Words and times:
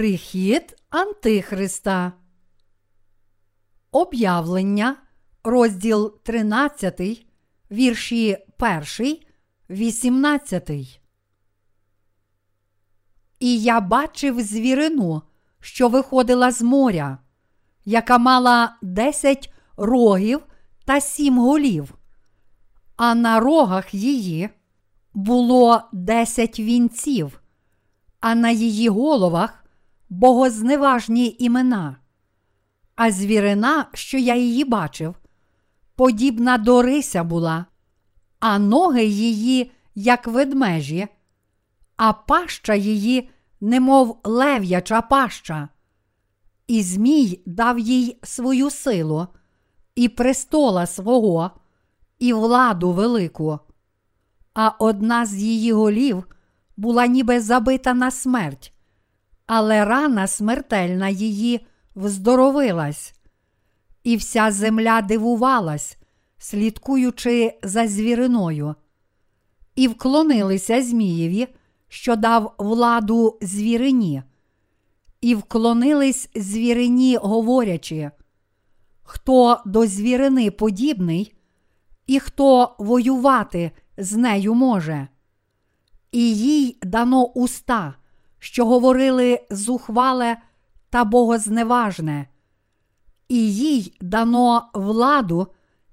Прихід 0.00 0.76
Антихриста. 0.90 2.12
Об'явлення, 3.90 4.96
розділ 5.44 6.20
13, 6.22 7.26
вірші 7.70 8.36
1, 8.98 9.18
18. 9.70 10.70
І 13.40 13.62
я 13.62 13.80
бачив 13.80 14.40
звірину, 14.40 15.22
що 15.60 15.88
виходила 15.88 16.50
з 16.50 16.62
моря, 16.62 17.18
яка 17.84 18.18
мала 18.18 18.76
десять 18.82 19.52
рогів 19.76 20.40
та 20.84 21.00
сім 21.00 21.38
голів, 21.38 21.94
а 22.96 23.14
на 23.14 23.40
рогах 23.40 23.94
її 23.94 24.50
було 25.14 25.82
десять 25.92 26.60
вінців, 26.60 27.40
а 28.20 28.34
на 28.34 28.50
її 28.50 28.88
головах 28.88 29.59
богозневажні 30.10 31.36
імена. 31.38 31.96
А 32.96 33.10
звірина, 33.10 33.86
що 33.94 34.18
я 34.18 34.36
її 34.36 34.64
бачив, 34.64 35.14
подібна 35.94 36.58
до 36.58 36.82
рися 36.82 37.24
була, 37.24 37.66
а 38.40 38.58
ноги 38.58 39.04
її, 39.04 39.72
як 39.94 40.26
ведмежі, 40.26 41.08
а 41.96 42.12
паща 42.12 42.74
її, 42.74 43.30
немов 43.60 44.20
лев'яча 44.24 45.00
паща. 45.00 45.68
І 46.66 46.82
Змій 46.82 47.42
дав 47.46 47.78
їй 47.78 48.18
свою 48.22 48.70
силу, 48.70 49.26
і 49.94 50.08
престола 50.08 50.86
свого, 50.86 51.50
і 52.18 52.32
владу 52.32 52.92
велику. 52.92 53.58
А 54.54 54.68
одна 54.68 55.26
з 55.26 55.34
її 55.34 55.72
голів 55.72 56.24
була 56.76 57.06
ніби 57.06 57.40
забита 57.40 57.94
на 57.94 58.10
смерть, 58.10 58.72
але 59.52 59.84
рана 59.84 60.26
смертельна 60.26 61.08
її 61.08 61.66
вздоровилась, 61.96 63.14
і 64.04 64.16
вся 64.16 64.50
земля 64.50 65.02
дивувалась, 65.02 65.96
слідкуючи 66.38 67.58
за 67.62 67.88
звіриною, 67.88 68.74
і 69.74 69.88
вклонилися 69.88 70.82
Змієві, 70.82 71.48
що 71.88 72.16
дав 72.16 72.54
владу 72.58 73.38
звірині, 73.42 74.22
і 75.20 75.34
вклонились 75.34 76.28
звірині, 76.34 77.16
говорячи, 77.16 78.10
хто 79.02 79.60
до 79.66 79.86
звірини 79.86 80.50
подібний, 80.50 81.34
і 82.06 82.20
хто 82.20 82.76
воювати 82.78 83.70
з 83.96 84.16
нею 84.16 84.54
може. 84.54 85.08
І 86.12 86.34
їй 86.36 86.78
дано 86.82 87.24
уста, 87.24 87.94
що 88.40 88.66
говорили 88.66 89.40
зухвале 89.50 90.36
та 90.90 91.04
богозневажне, 91.04 92.26
і 93.28 93.54
їй 93.54 93.96
дано 94.00 94.70
владу 94.74 95.46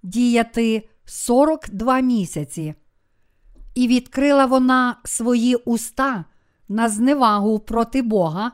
діяти 0.03 0.89
42 1.05 1.99
місяці. 1.99 2.75
І 3.75 3.87
відкрила 3.87 4.45
вона 4.45 4.95
свої 5.03 5.55
уста 5.55 6.25
на 6.69 6.89
зневагу 6.89 7.59
проти 7.59 8.01
Бога, 8.01 8.51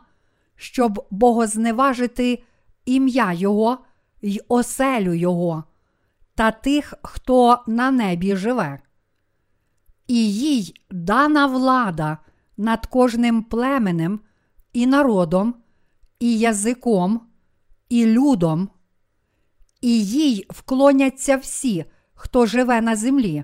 щоб 0.55 1.07
богозневажити 1.11 2.43
ім'я 2.85 3.33
Його 3.33 3.77
й 4.21 4.41
оселю 4.47 5.13
Його 5.13 5.63
та 6.35 6.51
тих, 6.51 6.93
хто 7.03 7.63
на 7.67 7.91
небі 7.91 8.35
живе. 8.35 8.79
І 10.07 10.33
їй 10.33 10.73
дана 10.91 11.45
влада 11.45 12.17
над 12.57 12.85
кожним 12.85 13.43
племенем 13.43 14.19
і 14.73 14.87
народом, 14.87 15.55
і 16.19 16.39
язиком, 16.39 17.21
і 17.89 18.05
людом, 18.05 18.69
і 19.81 20.05
їй 20.05 20.45
вклоняться 20.49 21.37
всі, 21.37 21.85
хто 22.13 22.45
живе 22.45 22.81
на 22.81 22.95
землі, 22.95 23.43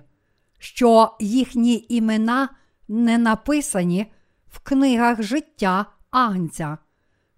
що 0.58 1.16
їхні 1.20 1.86
імена 1.90 2.50
не 2.88 3.18
написані 3.18 4.12
в 4.48 4.60
книгах 4.60 5.22
життя 5.22 5.86
Агнця, 6.12 6.78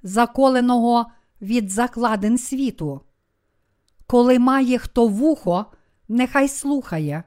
заколеного 0.03 1.05
від 1.41 1.69
закладин 1.69 2.37
світу. 2.37 3.01
Коли 4.07 4.39
має 4.39 4.77
хто 4.77 5.07
вухо, 5.07 5.65
нехай 6.07 6.47
слухає, 6.47 7.23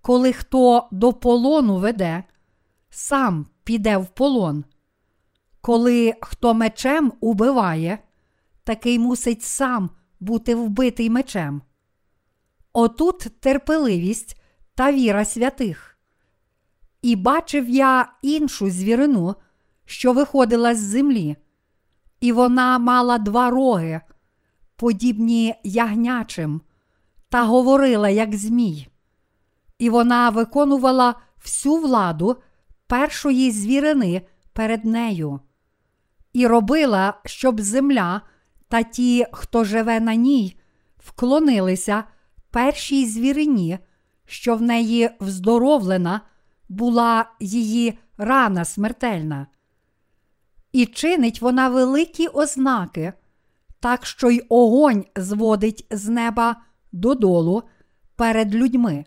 коли 0.00 0.32
хто 0.32 0.88
до 0.90 1.12
полону 1.12 1.76
веде, 1.76 2.24
сам 2.90 3.46
піде 3.64 3.96
в 3.96 4.06
полон. 4.06 4.64
Коли 5.60 6.14
хто 6.20 6.54
мечем 6.54 7.12
убиває, 7.20 7.98
такий 8.64 8.98
мусить 8.98 9.42
сам 9.42 9.90
бути 10.20 10.54
вбитий 10.54 11.10
мечем. 11.10 11.62
Отут 12.72 13.40
терпеливість 13.40 14.40
та 14.74 14.92
віра 14.92 15.24
святих. 15.24 15.98
І 17.02 17.16
бачив 17.16 17.68
я 17.68 18.12
іншу 18.22 18.70
звірину, 18.70 19.34
що 19.84 20.12
виходила 20.12 20.74
з 20.74 20.78
землі, 20.78 21.36
і 22.20 22.32
вона 22.32 22.78
мала 22.78 23.18
два 23.18 23.50
роги, 23.50 24.00
подібні 24.76 25.54
ягнячим, 25.64 26.60
та 27.28 27.44
говорила, 27.44 28.08
як 28.08 28.34
змій. 28.34 28.88
І 29.78 29.90
вона 29.90 30.30
виконувала 30.30 31.14
всю 31.44 31.76
владу 31.76 32.36
першої 32.88 33.50
звірини 33.50 34.22
перед 34.52 34.84
нею, 34.84 35.40
і 36.32 36.46
робила, 36.46 37.14
щоб 37.24 37.60
земля 37.60 38.20
та 38.68 38.82
ті, 38.82 39.26
хто 39.32 39.64
живе 39.64 40.00
на 40.00 40.14
ній, 40.14 40.60
вклонилися 40.98 42.04
першій 42.50 43.06
звірині, 43.06 43.78
що 44.26 44.56
в 44.56 44.62
неї 44.62 45.10
вздоровлена 45.20 46.20
була 46.68 47.30
її 47.40 47.98
рана 48.18 48.64
смертельна. 48.64 49.46
І 50.72 50.86
чинить 50.86 51.40
вона 51.40 51.68
великі 51.68 52.26
ознаки, 52.26 53.12
так 53.80 54.06
що 54.06 54.30
й 54.30 54.44
огонь 54.48 55.04
зводить 55.16 55.86
з 55.90 56.08
неба 56.08 56.56
додолу 56.92 57.62
перед 58.16 58.54
людьми, 58.54 59.04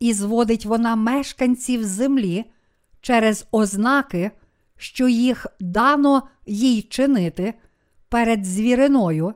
і 0.00 0.12
зводить 0.12 0.66
вона 0.66 0.96
мешканців 0.96 1.84
землі 1.84 2.44
через 3.04 3.46
ознаки, 3.52 4.30
що 4.76 5.08
їх 5.08 5.46
дано 5.60 6.22
їй 6.46 6.82
чинити 6.82 7.54
перед 8.08 8.44
звіриною, 8.44 9.34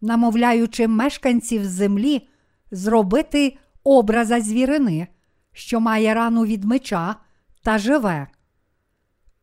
намовляючи 0.00 0.88
мешканців 0.88 1.64
землі 1.64 2.28
зробити 2.70 3.58
образа 3.84 4.40
звірини, 4.40 5.06
що 5.52 5.80
має 5.80 6.14
рану 6.14 6.44
від 6.44 6.64
меча 6.64 7.16
та 7.62 7.78
живе. 7.78 8.26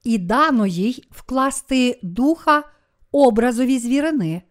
І 0.03 0.18
дано 0.18 0.66
їй 0.66 1.03
вкласти 1.12 2.00
духа 2.03 2.64
образові 3.12 3.80
звірини, 3.80 4.41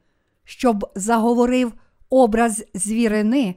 щоб 0.44 0.90
заговорив 0.94 1.72
образ 2.10 2.64
звірини, 2.74 3.54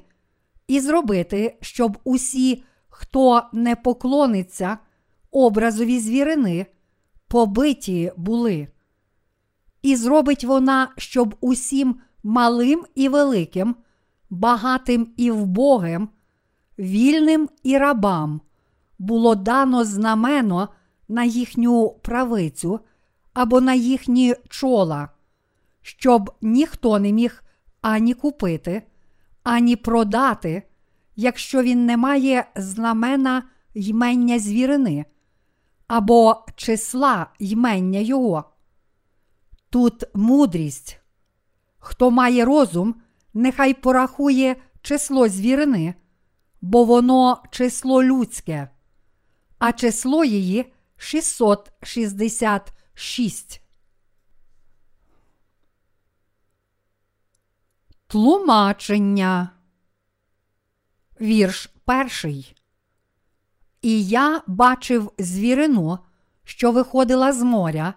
і 0.67 0.79
зробити, 0.79 1.57
щоб 1.61 1.97
усі, 2.03 2.63
хто 2.89 3.43
не 3.53 3.75
поклониться 3.75 4.77
образові 5.31 5.99
звірини, 5.99 6.65
побиті 7.27 8.11
були. 8.17 8.67
І 9.81 9.95
зробить 9.95 10.43
вона, 10.43 10.89
щоб 10.97 11.35
усім 11.41 11.95
малим 12.23 12.85
і 12.95 13.09
великим, 13.09 13.75
багатим 14.29 15.13
і 15.17 15.31
вбогим, 15.31 16.09
вільним 16.79 17.49
і 17.63 17.77
рабам 17.77 18.41
було 18.99 19.35
дано 19.35 19.83
знамено 19.83 20.69
на 21.07 21.23
їхню 21.23 21.89
правицю 21.89 22.79
або 23.33 23.61
на 23.61 23.73
їхні 23.73 24.35
чола, 24.49 25.09
щоб 25.81 26.31
ніхто 26.41 26.99
не 26.99 27.11
міг 27.11 27.43
ані 27.81 28.13
купити, 28.13 28.83
ані 29.43 29.75
продати, 29.75 30.63
якщо 31.15 31.61
він 31.61 31.85
не 31.85 31.97
має 31.97 32.45
знамена 32.55 33.43
ймення 33.73 34.39
звірини 34.39 35.05
або 35.87 36.45
числа 36.55 37.27
ймення 37.39 37.99
його. 37.99 38.43
Тут 39.69 40.03
мудрість. 40.13 40.99
Хто 41.79 42.11
має 42.11 42.45
розум, 42.45 43.01
нехай 43.33 43.73
порахує 43.73 44.55
число 44.81 45.29
звірини, 45.29 45.93
бо 46.61 46.83
воно 46.83 47.43
число 47.51 48.03
людське, 48.03 48.69
а 49.59 49.71
число 49.71 50.25
її 50.25 50.73
666. 50.97 53.61
Тлумачення. 58.07 59.49
Вірш 61.21 61.69
перший. 61.85 62.56
І 63.81 64.05
я 64.05 64.41
бачив 64.47 65.11
звірину, 65.19 65.99
що 66.43 66.71
виходила 66.71 67.33
з 67.33 67.43
моря, 67.43 67.93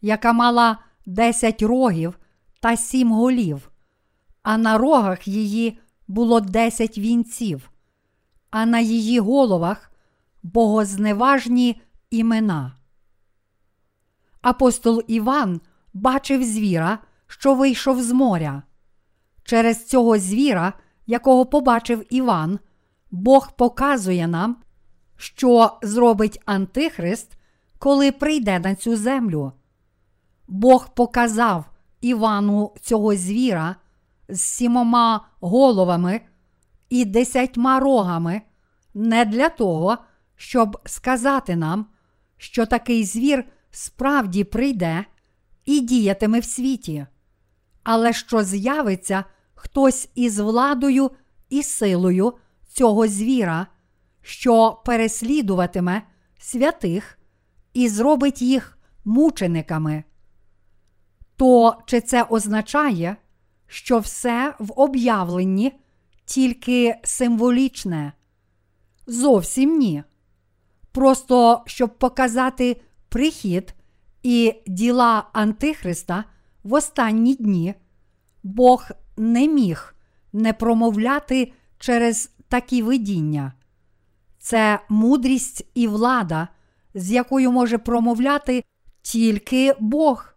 яка 0.00 0.32
мала 0.32 0.78
десять 1.06 1.62
рогів 1.62 2.18
та 2.60 2.76
сім 2.76 3.12
голів, 3.12 3.70
а 4.42 4.58
на 4.58 4.78
рогах 4.78 5.28
її 5.28 5.78
було 6.08 6.40
десять 6.40 6.98
вінців, 6.98 7.70
а 8.50 8.66
на 8.66 8.80
її 8.80 9.20
головах 9.20 9.90
богозневажні 10.42 11.80
імена. 12.10 12.72
Апостол 14.42 15.02
Іван 15.06 15.60
бачив 15.94 16.44
звіра, 16.44 16.98
що 17.26 17.54
вийшов 17.54 18.02
з 18.02 18.12
моря. 18.12 18.62
Через 19.44 19.86
цього 19.86 20.18
звіра, 20.18 20.72
якого 21.06 21.46
побачив 21.46 22.04
Іван, 22.10 22.58
Бог 23.10 23.56
показує 23.56 24.28
нам, 24.28 24.56
що 25.16 25.78
зробить 25.82 26.40
Антихрист, 26.44 27.32
коли 27.78 28.12
прийде 28.12 28.58
на 28.58 28.74
цю 28.74 28.96
землю. 28.96 29.52
Бог 30.48 30.94
показав 30.94 31.64
Івану 32.00 32.74
цього 32.80 33.16
звіра 33.16 33.76
з 34.28 34.40
сімома 34.40 35.26
головами 35.40 36.20
і 36.88 37.04
десятьма 37.04 37.80
рогами 37.80 38.42
не 38.94 39.24
для 39.24 39.48
того, 39.48 39.98
щоб 40.36 40.78
сказати 40.84 41.56
нам, 41.56 41.86
що 42.36 42.66
такий 42.66 43.04
звір 43.04 43.44
справді 43.70 44.44
прийде 44.44 45.04
і 45.64 45.80
діятиме 45.80 46.40
в 46.40 46.44
світі, 46.44 47.06
але 47.82 48.12
що 48.12 48.42
з'явиться 48.42 49.24
хтось 49.54 50.08
із 50.14 50.38
владою 50.38 51.10
і 51.50 51.62
силою 51.62 52.32
цього 52.68 53.08
звіра, 53.08 53.66
що 54.24 54.82
переслідуватиме 54.84 56.02
святих 56.38 57.18
і 57.74 57.88
зробить 57.88 58.42
їх 58.42 58.78
мучениками. 59.04 60.04
То 61.36 61.76
чи 61.86 62.00
це 62.00 62.22
означає, 62.22 63.16
що 63.66 63.98
все 63.98 64.54
в 64.58 64.72
об'явленні 64.80 65.72
тільки 66.24 66.94
символічне? 67.04 68.12
Зовсім 69.06 69.78
ні. 69.78 70.02
Просто 70.92 71.62
щоб 71.66 71.98
показати 71.98 72.80
прихід 73.08 73.74
і 74.22 74.54
діла 74.66 75.28
Антихриста 75.32 76.24
в 76.62 76.72
останні 76.72 77.34
дні, 77.34 77.74
Бог 78.42 78.88
не 79.16 79.48
міг 79.48 79.94
не 80.32 80.52
промовляти 80.52 81.52
через 81.78 82.30
такі 82.48 82.82
видіння. 82.82 83.52
Це 84.44 84.80
мудрість 84.88 85.66
і 85.74 85.88
влада, 85.88 86.48
з 86.94 87.10
якою 87.10 87.52
може 87.52 87.78
промовляти 87.78 88.64
тільки 89.02 89.74
Бог. 89.80 90.34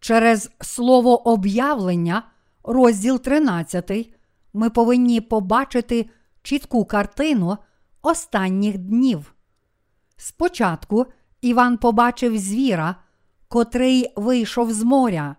Через 0.00 0.50
слово 0.60 1.28
об'явлення, 1.28 2.22
розділ 2.64 3.20
13, 3.20 4.14
ми 4.52 4.70
повинні 4.70 5.20
побачити 5.20 6.10
чітку 6.42 6.84
картину 6.84 7.58
останніх 8.02 8.78
днів. 8.78 9.34
Спочатку 10.16 11.06
Іван 11.40 11.78
побачив 11.78 12.38
звіра, 12.38 12.96
котрий 13.48 14.12
вийшов 14.16 14.72
з 14.72 14.82
моря. 14.82 15.36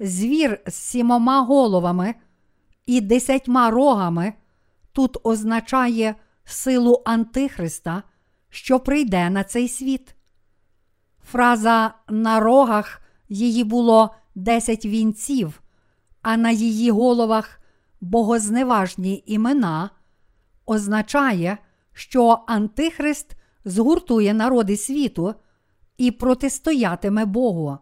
Звір 0.00 0.60
з 0.66 0.74
сімома 0.74 1.42
головами 1.42 2.14
і 2.86 3.00
десятьма 3.00 3.70
рогами 3.70 4.32
тут 4.92 5.16
означає 5.22 6.14
силу 6.44 7.02
Антихриста, 7.04 8.02
що 8.50 8.80
прийде 8.80 9.30
на 9.30 9.44
цей 9.44 9.68
світ. 9.68 10.14
Фраза 11.24 11.94
на 12.08 12.40
рогах 12.40 13.00
її 13.28 13.64
було 13.64 14.14
десять 14.34 14.86
вінців, 14.86 15.62
а 16.22 16.36
на 16.36 16.50
її 16.50 16.90
головах 16.90 17.60
богозневажні 18.00 19.22
імена, 19.26 19.90
означає, 20.66 21.58
що 21.92 22.44
Антихрист 22.46 23.36
згуртує 23.64 24.34
народи 24.34 24.76
світу 24.76 25.34
і 25.98 26.10
протистоятиме 26.10 27.24
Богу. 27.24 27.78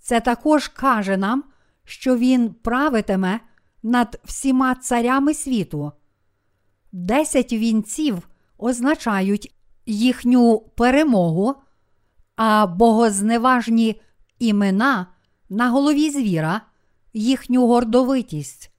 Це 0.00 0.20
також 0.20 0.68
каже 0.68 1.16
нам, 1.16 1.44
що 1.84 2.16
Він 2.16 2.54
правитиме 2.54 3.40
над 3.82 4.20
всіма 4.24 4.74
царями 4.74 5.34
світу. 5.34 5.92
Десять 6.92 7.52
вінців 7.52 8.28
означають 8.58 9.54
їхню 9.86 10.58
перемогу, 10.58 11.54
а 12.36 12.66
богозневажні 12.66 14.00
імена 14.38 15.06
на 15.48 15.70
голові 15.70 16.10
звіра, 16.10 16.60
їхню 17.12 17.66
гордовитість. 17.66 18.70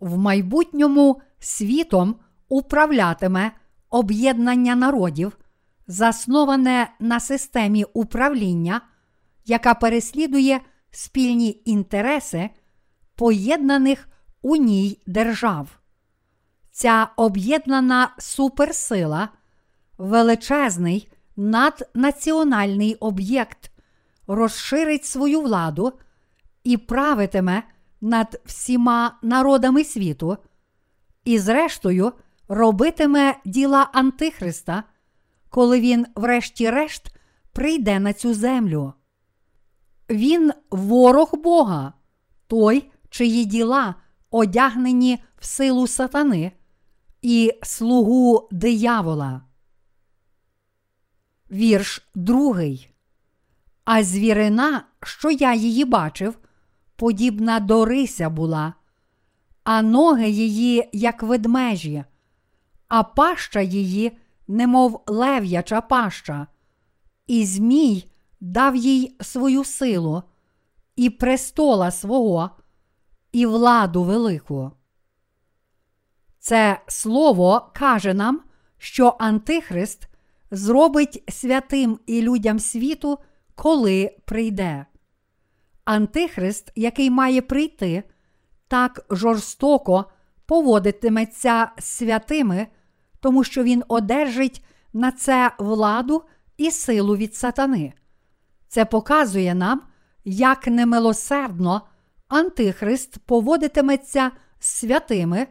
В 0.00 0.18
майбутньому 0.18 1.20
світом 1.38 2.16
управлятиме 2.48 3.50
об'єднання 3.90 4.76
народів, 4.76 5.38
засноване 5.86 6.90
на 7.00 7.20
системі 7.20 7.84
управління, 7.84 8.80
яка 9.44 9.74
переслідує 9.74 10.60
спільні 10.90 11.62
інтереси 11.64 12.50
поєднаних 13.14 14.08
у 14.42 14.56
ній 14.56 15.02
держав. 15.06 15.68
Ця 16.78 17.08
об'єднана 17.16 18.14
суперсила, 18.18 19.28
величезний 19.98 21.08
наднаціональний 21.36 22.94
об'єкт, 22.94 23.70
розширить 24.26 25.04
свою 25.04 25.40
владу 25.40 25.92
і 26.64 26.76
правитиме 26.76 27.62
над 28.00 28.40
всіма 28.44 29.18
народами 29.22 29.84
світу, 29.84 30.36
і, 31.24 31.38
зрештою, 31.38 32.12
робитиме 32.48 33.34
діла 33.44 33.90
Антихриста, 33.92 34.82
коли 35.48 35.80
він, 35.80 36.06
врешті-решт, 36.14 37.16
прийде 37.52 37.98
на 37.98 38.12
цю 38.12 38.34
землю. 38.34 38.92
Він 40.10 40.52
ворог 40.70 41.34
Бога, 41.34 41.92
той, 42.46 42.90
чиї 43.10 43.44
діла 43.44 43.94
одягнені 44.30 45.18
в 45.38 45.44
силу 45.46 45.86
сатани 45.86 46.52
і 47.28 47.52
слугу 47.62 48.48
диявола. 48.50 49.42
Вірш 51.50 52.08
другий. 52.14 52.90
А 53.84 54.02
звірина, 54.02 54.84
що 55.02 55.30
я 55.30 55.54
її 55.54 55.84
бачив, 55.84 56.38
подібна 56.96 57.60
до 57.60 57.84
рися 57.84 58.30
була, 58.30 58.74
а 59.64 59.82
ноги 59.82 60.30
її, 60.30 60.88
як 60.92 61.22
ведмежі, 61.22 62.04
а 62.88 63.02
паща 63.02 63.60
її, 63.60 64.18
немов 64.48 65.02
лев'яча 65.06 65.80
паща, 65.80 66.46
і 67.26 67.46
Змій 67.46 68.10
дав 68.40 68.76
їй 68.76 69.16
свою 69.20 69.64
силу, 69.64 70.22
і 70.96 71.10
престола 71.10 71.90
свого, 71.90 72.50
і 73.32 73.46
владу 73.46 74.04
велику. 74.04 74.72
Це 76.46 76.80
слово 76.86 77.70
каже 77.74 78.14
нам, 78.14 78.40
що 78.78 79.16
Антихрист 79.18 80.08
зробить 80.50 81.24
святим 81.28 81.98
і 82.06 82.22
людям 82.22 82.58
світу, 82.58 83.18
коли 83.54 84.16
прийде. 84.24 84.86
Антихрист, 85.84 86.72
який 86.76 87.10
має 87.10 87.42
прийти, 87.42 88.02
так 88.68 89.06
жорстоко 89.10 90.04
поводитиметься 90.46 91.70
святими, 91.78 92.66
тому 93.20 93.44
що 93.44 93.62
він 93.62 93.82
одержить 93.88 94.64
на 94.92 95.12
це 95.12 95.50
владу 95.58 96.22
і 96.56 96.70
силу 96.70 97.16
від 97.16 97.34
сатани. 97.34 97.92
Це 98.68 98.84
показує 98.84 99.54
нам, 99.54 99.82
як 100.24 100.66
немилосердно 100.66 101.82
Антихрист 102.28 103.18
поводитиметься 103.18 104.30
святими, 104.58 105.46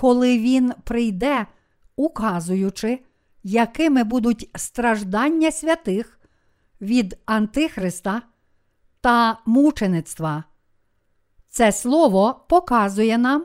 коли 0.00 0.38
він 0.38 0.72
прийде, 0.84 1.46
указуючи, 1.96 3.04
якими 3.42 4.04
будуть 4.04 4.50
страждання 4.54 5.52
святих 5.52 6.20
від 6.80 7.18
Антихриста 7.26 8.22
та 9.00 9.38
мучеництва. 9.46 10.44
Це 11.48 11.72
слово 11.72 12.46
показує 12.48 13.18
нам, 13.18 13.44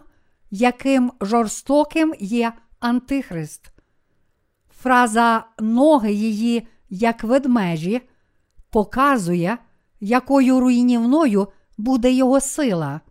яким 0.52 1.12
жорстоким 1.22 2.14
є 2.20 2.54
Антихрист. 2.80 3.72
Фраза 4.70 5.46
ноги 5.60 6.14
її, 6.14 6.68
як 6.90 7.24
ведмежі, 7.24 8.02
показує, 8.70 9.58
якою 10.00 10.60
руйнівною 10.60 11.48
буде 11.78 12.12
його 12.12 12.42
сила. 12.42 13.02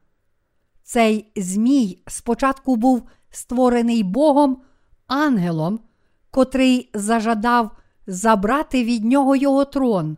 Цей 0.82 1.32
Змій 1.36 2.02
спочатку 2.06 2.76
був 2.76 3.08
створений 3.34 4.02
Богом 4.02 4.62
ангелом, 5.06 5.80
котрий 6.30 6.90
зажадав 6.94 7.70
забрати 8.06 8.84
від 8.84 9.04
нього 9.04 9.36
його 9.36 9.64
трон. 9.64 10.16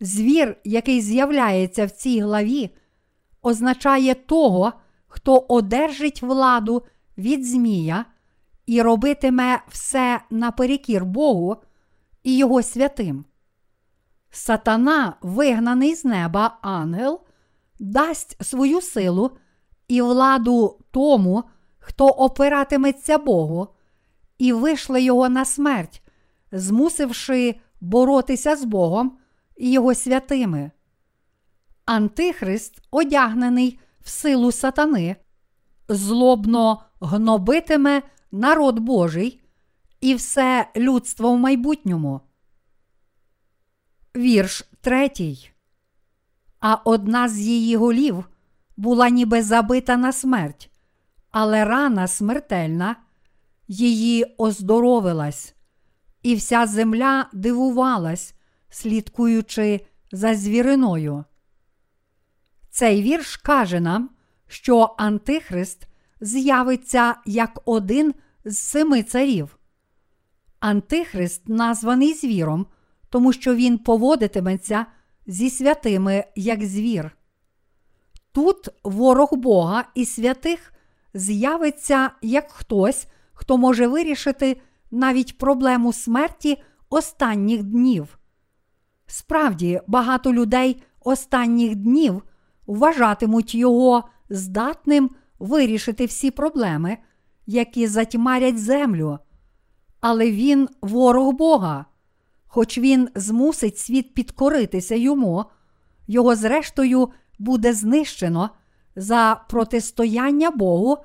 Звір, 0.00 0.56
який 0.64 1.00
з'являється 1.00 1.86
в 1.86 1.90
цій 1.90 2.20
главі, 2.20 2.70
означає 3.42 4.14
того, 4.14 4.72
хто 5.06 5.38
одержить 5.38 6.22
владу 6.22 6.82
від 7.18 7.46
Змія 7.46 8.04
і 8.66 8.82
робитиме 8.82 9.62
все 9.68 10.20
наперекір 10.30 11.04
Богу 11.04 11.56
і 12.22 12.36
Його 12.36 12.62
святим. 12.62 13.24
Сатана, 14.30 15.16
вигнаний 15.22 15.94
з 15.94 16.04
неба 16.04 16.58
ангел, 16.62 17.20
дасть 17.78 18.44
свою 18.44 18.80
силу 18.80 19.30
і 19.88 20.02
владу 20.02 20.78
тому, 20.90 21.44
хто 21.90 22.06
опиратиметься 22.06 23.18
Богу, 23.18 23.68
і 24.38 24.52
вишле 24.52 25.02
його 25.02 25.28
на 25.28 25.44
смерть, 25.44 26.02
змусивши 26.52 27.54
боротися 27.80 28.56
з 28.56 28.64
Богом 28.64 29.18
і 29.56 29.72
Його 29.72 29.94
святими. 29.94 30.70
Антихрист, 31.84 32.82
одягнений 32.90 33.78
в 34.00 34.08
силу 34.08 34.52
сатани, 34.52 35.16
злобно 35.88 36.82
гнобитиме 37.00 38.02
народ 38.32 38.78
Божий 38.78 39.42
і 40.00 40.14
все 40.14 40.70
людство 40.76 41.32
в 41.32 41.38
майбутньому. 41.38 42.20
Вірш 44.16 44.64
третій. 44.80 45.50
А 46.60 46.74
одна 46.74 47.28
з 47.28 47.38
її 47.38 47.76
голів 47.76 48.24
була 48.76 49.08
ніби 49.08 49.42
забита 49.42 49.96
на 49.96 50.12
смерть, 50.12 50.69
але 51.30 51.64
рана 51.64 52.06
смертельна 52.06 52.96
її 53.68 54.34
оздоровилась, 54.38 55.54
і 56.22 56.34
вся 56.34 56.66
земля 56.66 57.26
дивувалась, 57.32 58.34
слідкуючи 58.70 59.86
за 60.12 60.34
звіриною. 60.34 61.24
Цей 62.70 63.02
вірш 63.02 63.36
каже 63.36 63.80
нам, 63.80 64.10
що 64.46 64.94
Антихрист 64.98 65.86
з'явиться 66.20 67.14
як 67.26 67.60
один 67.64 68.14
з 68.44 68.58
семи 68.58 69.02
царів. 69.02 69.58
Антихрист 70.60 71.48
названий 71.48 72.14
звіром, 72.14 72.66
тому 73.08 73.32
що 73.32 73.54
він 73.54 73.78
поводитиметься 73.78 74.86
зі 75.26 75.50
святими 75.50 76.24
як 76.36 76.64
звір. 76.64 77.16
Тут 78.32 78.68
ворог 78.84 79.34
Бога 79.34 79.84
і 79.94 80.06
святих 80.06 80.72
з'явиться 81.14 82.10
як 82.22 82.50
хтось, 82.50 83.06
хто 83.32 83.58
може 83.58 83.86
вирішити 83.86 84.60
навіть 84.90 85.38
проблему 85.38 85.92
смерті 85.92 86.62
останніх 86.90 87.62
днів. 87.62 88.18
Справді, 89.06 89.80
багато 89.86 90.32
людей 90.32 90.82
останніх 91.00 91.74
днів 91.74 92.22
вважатимуть 92.66 93.54
його 93.54 94.04
здатним 94.30 95.10
вирішити 95.38 96.06
всі 96.06 96.30
проблеми, 96.30 96.98
які 97.46 97.86
затьмарять 97.86 98.58
землю. 98.58 99.18
Але 100.00 100.30
він 100.30 100.68
ворог 100.82 101.32
Бога. 101.32 101.84
Хоч 102.46 102.78
він 102.78 103.08
змусить 103.14 103.78
світ 103.78 104.14
підкоритися 104.14 104.94
йому, 104.94 105.44
його 106.06 106.36
зрештою 106.36 107.10
буде 107.38 107.72
знищено 107.72 108.50
за 109.00 109.40
протистояння 109.48 110.50
Богу 110.50 110.98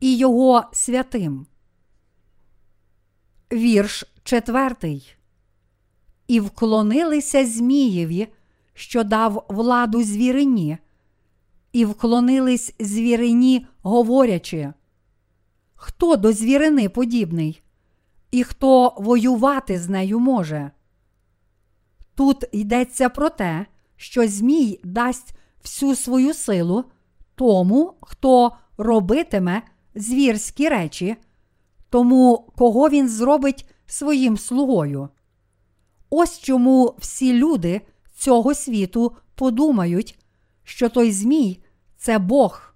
і 0.00 0.16
Його 0.16 0.64
святим. 0.72 1.46
Вірш 3.52 4.04
четвертий. 4.22 5.14
І 6.28 6.40
вклонилися 6.40 7.46
Змієві, 7.46 8.28
що 8.74 9.04
дав 9.04 9.46
владу 9.48 10.02
звірині, 10.02 10.78
і 11.72 11.84
вклонились 11.84 12.74
звірині, 12.80 13.66
говорячи, 13.82 14.72
хто 15.74 16.16
до 16.16 16.32
звірини 16.32 16.88
подібний, 16.88 17.62
і 18.30 18.44
хто 18.44 18.94
воювати 18.98 19.78
з 19.78 19.88
нею 19.88 20.18
може. 20.18 20.70
Тут 22.14 22.44
йдеться 22.52 23.08
про 23.08 23.28
те, 23.28 23.66
що 23.96 24.28
Змій 24.28 24.80
дасть 24.84 25.34
всю 25.62 25.96
свою 25.96 26.34
силу 26.34 26.84
тому, 27.34 27.94
хто 28.00 28.52
робитиме 28.78 29.62
звірські 29.94 30.68
речі, 30.68 31.16
тому 31.90 32.52
кого 32.56 32.88
він 32.88 33.08
зробить 33.08 33.68
своїм 33.86 34.38
слугою. 34.38 35.08
Ось 36.10 36.38
чому 36.38 36.94
всі 36.98 37.32
люди 37.32 37.80
цього 38.16 38.54
світу 38.54 39.16
подумають, 39.34 40.18
що 40.64 40.88
той 40.88 41.12
Змій 41.12 41.62
це 41.96 42.18
Бог, 42.18 42.74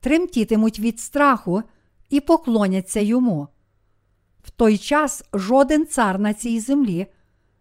тремтітимуть 0.00 0.80
від 0.80 1.00
страху 1.00 1.62
і 2.10 2.20
поклоняться 2.20 3.00
йому. 3.00 3.48
В 4.42 4.50
той 4.50 4.78
час 4.78 5.24
жоден 5.32 5.86
цар 5.86 6.18
на 6.18 6.34
цій 6.34 6.60
землі 6.60 7.06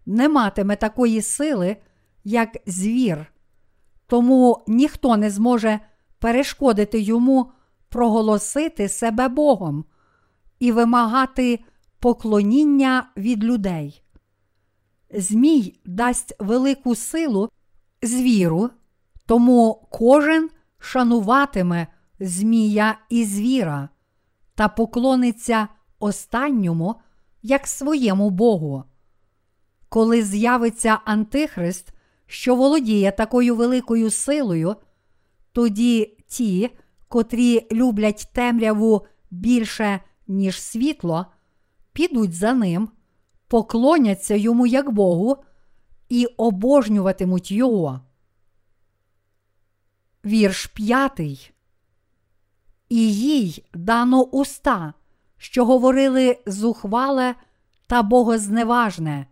не 0.05 0.29
матиме 0.29 0.75
такої 0.75 1.21
сили, 1.21 1.77
як 2.23 2.57
звір, 2.65 3.25
тому 4.07 4.63
ніхто 4.67 5.17
не 5.17 5.29
зможе 5.29 5.79
перешкодити 6.23 6.99
йому 6.99 7.51
проголосити 7.89 8.89
себе 8.89 9.27
Богом 9.27 9.85
і 10.59 10.71
вимагати 10.71 11.59
поклоніння 11.99 13.09
від 13.17 13.43
людей. 13.43 14.03
Змій 15.13 15.79
дасть 15.85 16.35
велику 16.39 16.95
силу 16.95 17.49
звіру, 18.01 18.69
тому 19.25 19.87
кожен 19.91 20.49
шануватиме 20.79 21.87
Змія 22.19 22.97
і 23.09 23.25
звіра 23.25 23.89
та 24.55 24.67
поклониться 24.67 25.67
останньому 25.99 26.95
як 27.41 27.67
своєму 27.67 28.29
Богу. 28.29 28.83
Коли 29.89 30.23
з'явиться 30.23 30.99
Антихрист, 31.05 31.93
що 32.27 32.55
володіє 32.55 33.11
такою 33.11 33.55
великою 33.55 34.09
силою, 34.09 34.75
тоді 35.53 36.12
ті, 36.33 36.69
котрі 37.07 37.67
люблять 37.71 38.29
темряву 38.33 39.05
більше, 39.31 39.99
ніж 40.27 40.61
світло, 40.61 41.25
підуть 41.93 42.33
за 42.33 42.53
ним, 42.53 42.89
поклоняться 43.47 44.35
йому 44.35 44.67
як 44.67 44.91
Богу 44.91 45.37
і 46.09 46.25
обожнюватимуть 46.25 47.51
його. 47.51 48.01
Вірш 50.25 50.65
п'ятий. 50.65 51.51
І 52.89 53.13
їй 53.15 53.65
дано 53.73 54.23
уста, 54.23 54.93
що 55.37 55.65
говорили 55.65 56.39
зухвале 56.45 57.35
та 57.87 58.03
богозневажне, 58.03 59.27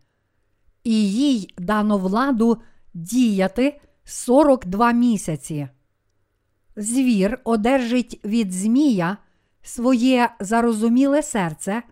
і 0.84 1.12
їй 1.12 1.53
дано 1.58 1.98
владу 1.98 2.58
діяти 2.93 3.81
42 4.03 4.91
місяці. 4.91 5.70
Звір 6.75 7.40
одержить 7.44 8.20
від 8.25 8.51
Змія 8.51 9.18
своє 9.62 10.30
зарозуміле 10.40 11.24
серце 11.24 11.84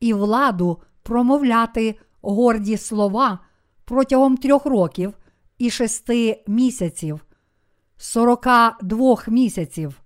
і 0.00 0.12
владу 0.12 0.78
промовляти 1.02 1.98
горді 2.22 2.76
слова 2.76 3.38
протягом 3.84 4.36
трьох 4.36 4.66
років 4.66 5.14
і 5.58 5.70
шести 5.70 6.44
місяців, 6.46 7.26
сорока 7.96 8.76
двох 8.82 9.28
місяців. 9.28 10.00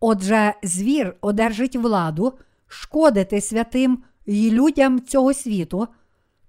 Отже, 0.00 0.54
звір 0.62 1.16
одержить 1.20 1.76
владу 1.76 2.32
шкодити 2.66 3.40
святим 3.40 4.02
і 4.26 4.50
людям 4.50 5.00
цього 5.00 5.34
світу 5.34 5.88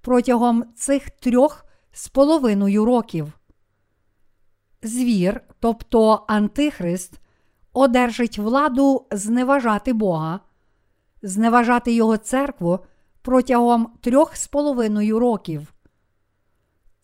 протягом 0.01 0.63
цих 0.75 1.09
трьох 1.09 1.65
з 1.91 2.07
половиною 2.07 2.85
років. 2.85 3.38
Звір, 4.83 5.41
тобто 5.59 6.25
Антихрист, 6.27 7.19
одержить 7.73 8.37
владу 8.37 9.07
зневажати 9.11 9.93
Бога, 9.93 10.39
зневажати 11.21 11.93
Його 11.93 12.17
церкву 12.17 12.79
протягом 13.21 13.93
трьох 14.01 14.35
з 14.35 14.47
половиною 14.47 15.19
років. 15.19 15.73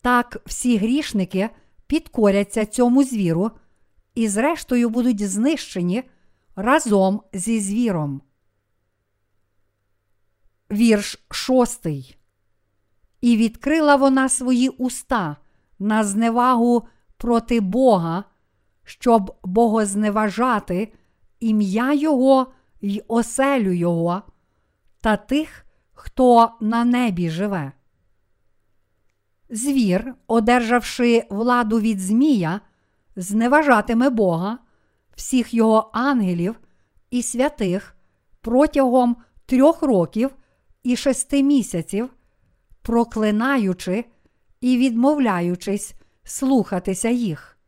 Так 0.00 0.42
всі 0.46 0.76
грішники 0.76 1.50
підкоряться 1.86 2.66
цьому 2.66 3.04
звіру 3.04 3.50
і, 4.14 4.28
зрештою, 4.28 4.88
будуть 4.88 5.28
знищені 5.28 6.02
разом 6.56 7.22
зі 7.32 7.60
звіром. 7.60 8.22
Вірш 10.70 11.26
шостий. 11.30 12.16
І 13.20 13.36
відкрила 13.36 13.96
вона 13.96 14.28
свої 14.28 14.68
уста 14.68 15.36
на 15.78 16.04
зневагу 16.04 16.88
проти 17.16 17.60
Бога, 17.60 18.24
щоб 18.84 19.36
богозневажати 19.44 20.92
ім'я 21.40 21.92
Його 21.92 22.46
й 22.80 23.02
оселю 23.08 23.72
Його 23.72 24.22
та 25.00 25.16
тих, 25.16 25.66
хто 25.92 26.50
на 26.60 26.84
небі 26.84 27.30
живе. 27.30 27.72
Звір, 29.50 30.14
одержавши 30.26 31.26
владу 31.30 31.80
від 31.80 32.00
Змія, 32.00 32.60
зневажатиме 33.16 34.10
Бога, 34.10 34.58
всіх 35.14 35.54
його 35.54 35.90
ангелів 35.92 36.60
і 37.10 37.22
святих 37.22 37.96
протягом 38.40 39.16
трьох 39.46 39.82
років 39.82 40.30
і 40.82 40.96
шести 40.96 41.42
місяців, 41.42 42.10
проклинаючи 42.82 44.04
і 44.60 44.78
відмовляючись 44.78 45.94
слухатися 46.26 47.08
їх. 47.08 47.58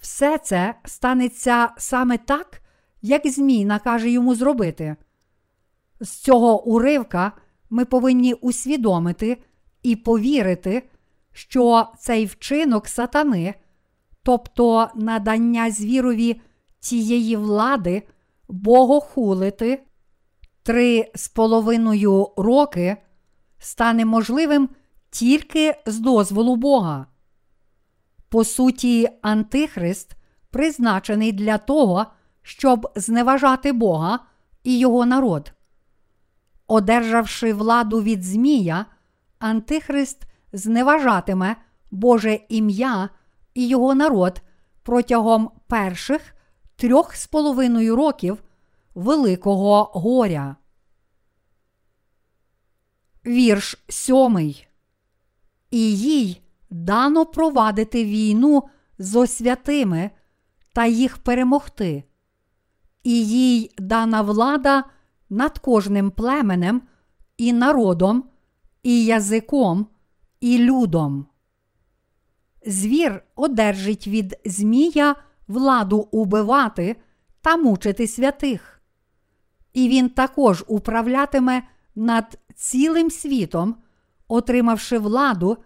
Все 0.00 0.38
це 0.38 0.74
станеться 0.84 1.68
саме 1.78 2.18
так, 2.18 2.62
як 3.02 3.26
Змій 3.26 3.64
накаже 3.64 4.10
йому 4.10 4.34
зробити. 4.34 4.96
З 6.00 6.10
цього 6.10 6.64
уривка 6.64 7.32
ми 7.70 7.84
повинні 7.84 8.34
усвідомити 8.34 9.38
і 9.82 9.96
повірити, 9.96 10.82
що 11.32 11.88
цей 11.98 12.26
вчинок 12.26 12.88
сатани, 12.88 13.54
тобто 14.22 14.88
надання 14.94 15.70
звірові 15.70 16.40
тієї 16.80 17.36
влади, 17.36 18.02
богохулити 18.48 19.82
три 20.62 21.10
з 21.14 21.28
половиною 21.28 22.28
роки, 22.36 22.96
стане 23.58 24.04
можливим 24.04 24.68
тільки 25.10 25.74
з 25.86 25.98
дозволу 25.98 26.56
Бога. 26.56 27.06
По 28.28 28.44
суті, 28.44 29.08
Антихрист 29.22 30.16
призначений 30.50 31.32
для 31.32 31.58
того, 31.58 32.06
щоб 32.42 32.92
зневажати 32.96 33.72
Бога 33.72 34.18
і 34.64 34.78
його 34.78 35.06
народ. 35.06 35.52
Одержавши 36.66 37.52
владу 37.52 38.02
від 38.02 38.24
Змія, 38.24 38.86
Антихрист 39.38 40.22
зневажатиме 40.52 41.56
Боже 41.90 42.40
ім'я 42.48 43.08
і 43.54 43.68
його 43.68 43.94
народ 43.94 44.42
протягом 44.82 45.50
перших 45.66 46.34
трьох 46.76 47.16
з 47.16 47.26
половиною 47.26 47.96
років 47.96 48.42
Великого 48.94 49.90
горя. 49.94 50.56
Вірш 53.26 53.84
сьомий. 53.88 54.68
І 55.70 55.96
їй 55.96 56.42
дано 56.70 57.26
провадити 57.26 58.04
війну 58.04 58.62
зо 58.98 59.26
святими 59.26 60.10
та 60.72 60.86
їх 60.86 61.18
перемогти. 61.18 62.04
І 63.02 63.26
їй 63.26 63.74
дана 63.78 64.22
влада 64.22 64.84
над 65.30 65.58
кожним 65.58 66.10
племенем 66.10 66.82
і 67.36 67.52
народом, 67.52 68.24
і 68.82 69.04
язиком, 69.04 69.86
і 70.40 70.58
людом. 70.58 71.26
Звір 72.66 73.22
одержить 73.34 74.06
від 74.06 74.36
Змія 74.44 75.16
владу 75.48 75.98
убивати 75.98 76.96
та 77.40 77.56
мучити 77.56 78.06
святих. 78.06 78.82
І 79.72 79.88
він 79.88 80.08
також 80.08 80.64
управлятиме 80.66 81.62
над 81.94 82.38
цілим 82.54 83.10
світом, 83.10 83.76
отримавши 84.28 84.98
владу 84.98 85.56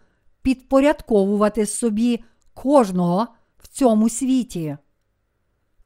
підпорядковувати 0.42 1.66
собі 1.66 2.24
кожного 2.54 3.26
в 3.58 3.68
цьому 3.68 4.08
світі. 4.08 4.76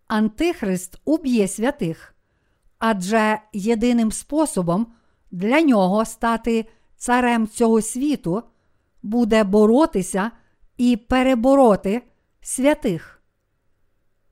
Антихрист 0.07 1.01
уб'є 1.05 1.49
святих, 1.49 2.14
адже 2.79 3.38
єдиним 3.53 4.12
способом 4.12 4.87
для 5.31 5.61
нього 5.61 6.05
стати 6.05 6.67
царем 6.97 7.49
цього 7.49 7.83
світу 7.83 8.43
буде 9.03 9.45
боротися 9.45 10.31
і 10.77 10.97
перебороти 10.97 12.03
святих. 12.40 13.23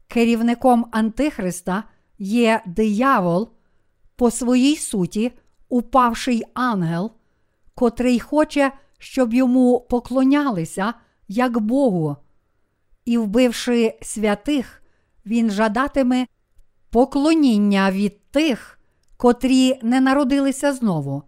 Керівником 0.08 0.86
Антихриста 0.92 1.84
є 2.18 2.62
диявол, 2.66 3.48
по 4.16 4.30
своїй 4.30 4.76
суті, 4.76 5.32
упавший 5.68 6.42
ангел, 6.54 7.12
котрий 7.74 8.20
хоче, 8.20 8.72
щоб 9.02 9.34
йому 9.34 9.80
поклонялися 9.80 10.94
як 11.28 11.58
Богу. 11.58 12.16
І, 13.04 13.18
вбивши 13.18 13.98
святих, 14.02 14.82
він 15.26 15.50
жадатиме 15.50 16.26
поклоніння 16.90 17.90
від 17.90 18.30
тих, 18.30 18.78
котрі 19.16 19.78
не 19.82 20.00
народилися 20.00 20.72
знову. 20.72 21.22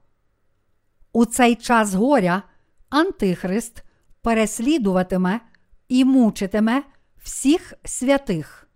У 1.13 1.25
цей 1.25 1.55
час 1.55 1.95
горя 1.95 2.43
Антихрист 2.89 3.83
переслідуватиме 4.23 5.41
і 5.89 6.05
мучитиме 6.05 6.83
всіх 7.23 7.75
святих. 7.85 8.69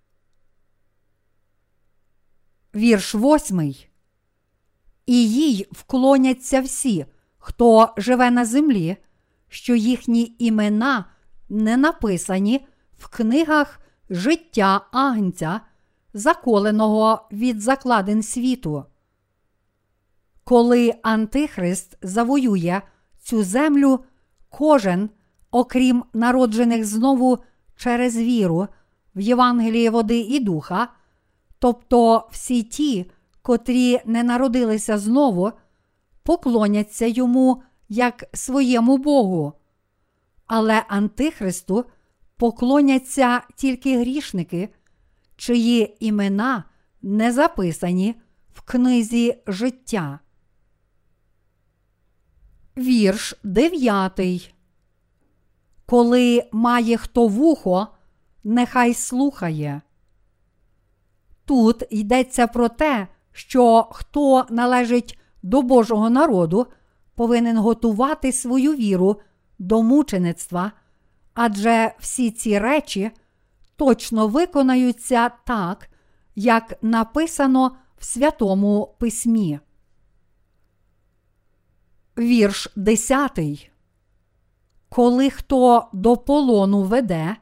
Вірш 2.74 3.14
восьмий. 3.14 3.88
І 5.06 5.28
їй 5.30 5.66
вклоняться 5.72 6.61
всі, 6.61 7.06
хто 7.38 7.94
живе 7.96 8.31
на 8.31 8.44
землі, 8.44 8.96
що 9.48 9.74
їхні 9.74 10.37
імена 10.38 11.05
не 11.48 11.77
написані 11.77 12.66
в 12.98 13.09
книгах 13.09 13.81
життя 14.11 14.81
Агнця, 14.92 15.61
заколеного 16.14 17.29
від 17.33 17.61
закладин 17.61 18.22
світу. 18.22 18.85
Коли 20.44 20.94
Антихрист 21.03 21.98
завоює 22.03 22.83
цю 23.22 23.42
землю, 23.42 24.05
кожен, 24.48 25.11
окрім 25.51 26.05
народжених 26.12 26.85
знову 26.85 27.38
через 27.77 28.16
віру 28.16 28.66
в 29.14 29.20
Євангелії 29.20 29.88
води 29.88 30.18
і 30.18 30.40
духа, 30.40 30.88
тобто 31.59 32.29
всі 32.33 32.62
ті, 32.62 33.11
котрі 33.42 34.01
не 34.05 34.22
народилися 34.22 34.98
знову, 34.98 35.53
поклоняться 36.28 37.06
йому 37.06 37.62
як 37.88 38.24
своєму 38.34 38.98
Богу. 38.98 39.52
Але 40.46 40.84
Антихристу 40.88 41.84
поклоняться 42.36 43.42
тільки 43.56 44.00
грішники, 44.00 44.68
чиї 45.36 45.96
імена 46.00 46.64
не 47.02 47.32
записані 47.32 48.14
в 48.54 48.60
книзі 48.60 49.42
життя. 49.46 50.18
Вірш 52.76 53.34
дев'ятий. 53.42 54.54
Коли 55.86 56.48
має 56.52 56.96
хто 56.96 57.26
вухо, 57.26 57.86
нехай 58.44 58.94
слухає. 58.94 59.80
Тут 61.44 61.82
йдеться 61.90 62.46
про 62.46 62.68
те, 62.68 63.08
що 63.32 63.88
хто 63.92 64.46
належить 64.50 65.18
до 65.42 65.62
Божого 65.62 66.11
народу, 66.11 66.66
повинен 67.14 67.59
готувати 67.59 68.33
свою 68.33 68.74
віру 68.74 69.20
до 69.59 69.83
мучеництва, 69.83 70.72
адже 71.35 71.94
всі 71.98 72.31
ці 72.31 72.59
речі 72.59 73.11
точно 73.77 74.29
виконаються 74.29 75.29
так, 75.29 75.90
як 76.35 76.74
написано 76.83 77.77
в 77.98 78.05
Святому 78.05 78.94
Письмі. 78.98 79.61
Вірш 82.18 82.68
10. 82.77 83.70
Коли 84.88 85.31
хто 85.31 85.88
до 85.92 86.16
полону 86.16 86.83
веде, 86.83 87.37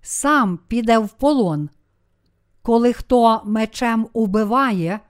сам 0.00 0.58
піде 0.68 0.98
в 0.98 1.08
полон. 1.08 1.68
Коли 2.62 2.92
хто 2.92 3.42
мечем 3.44 4.08
убиває, 4.12 5.00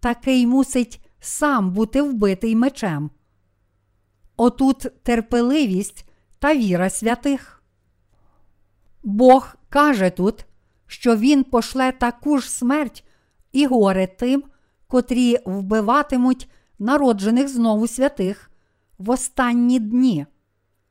такий 0.00 0.46
мусить 0.46 1.01
сам 1.24 1.70
бути 1.70 2.02
вбитий 2.02 2.56
мечем. 2.56 3.10
Отут 4.36 4.86
терпеливість 5.02 6.08
та 6.38 6.54
віра 6.54 6.90
святих. 6.90 7.62
Бог 9.02 9.54
каже 9.68 10.10
тут, 10.10 10.44
що 10.86 11.16
Він 11.16 11.44
пошле 11.44 11.92
таку 11.92 12.38
ж 12.38 12.50
смерть 12.50 13.04
і 13.52 13.66
горе 13.66 14.06
тим, 14.06 14.44
котрі 14.86 15.38
вбиватимуть 15.46 16.50
народжених 16.78 17.48
знову 17.48 17.86
святих 17.86 18.50
в 18.98 19.10
останні 19.10 19.78
дні. 19.78 20.26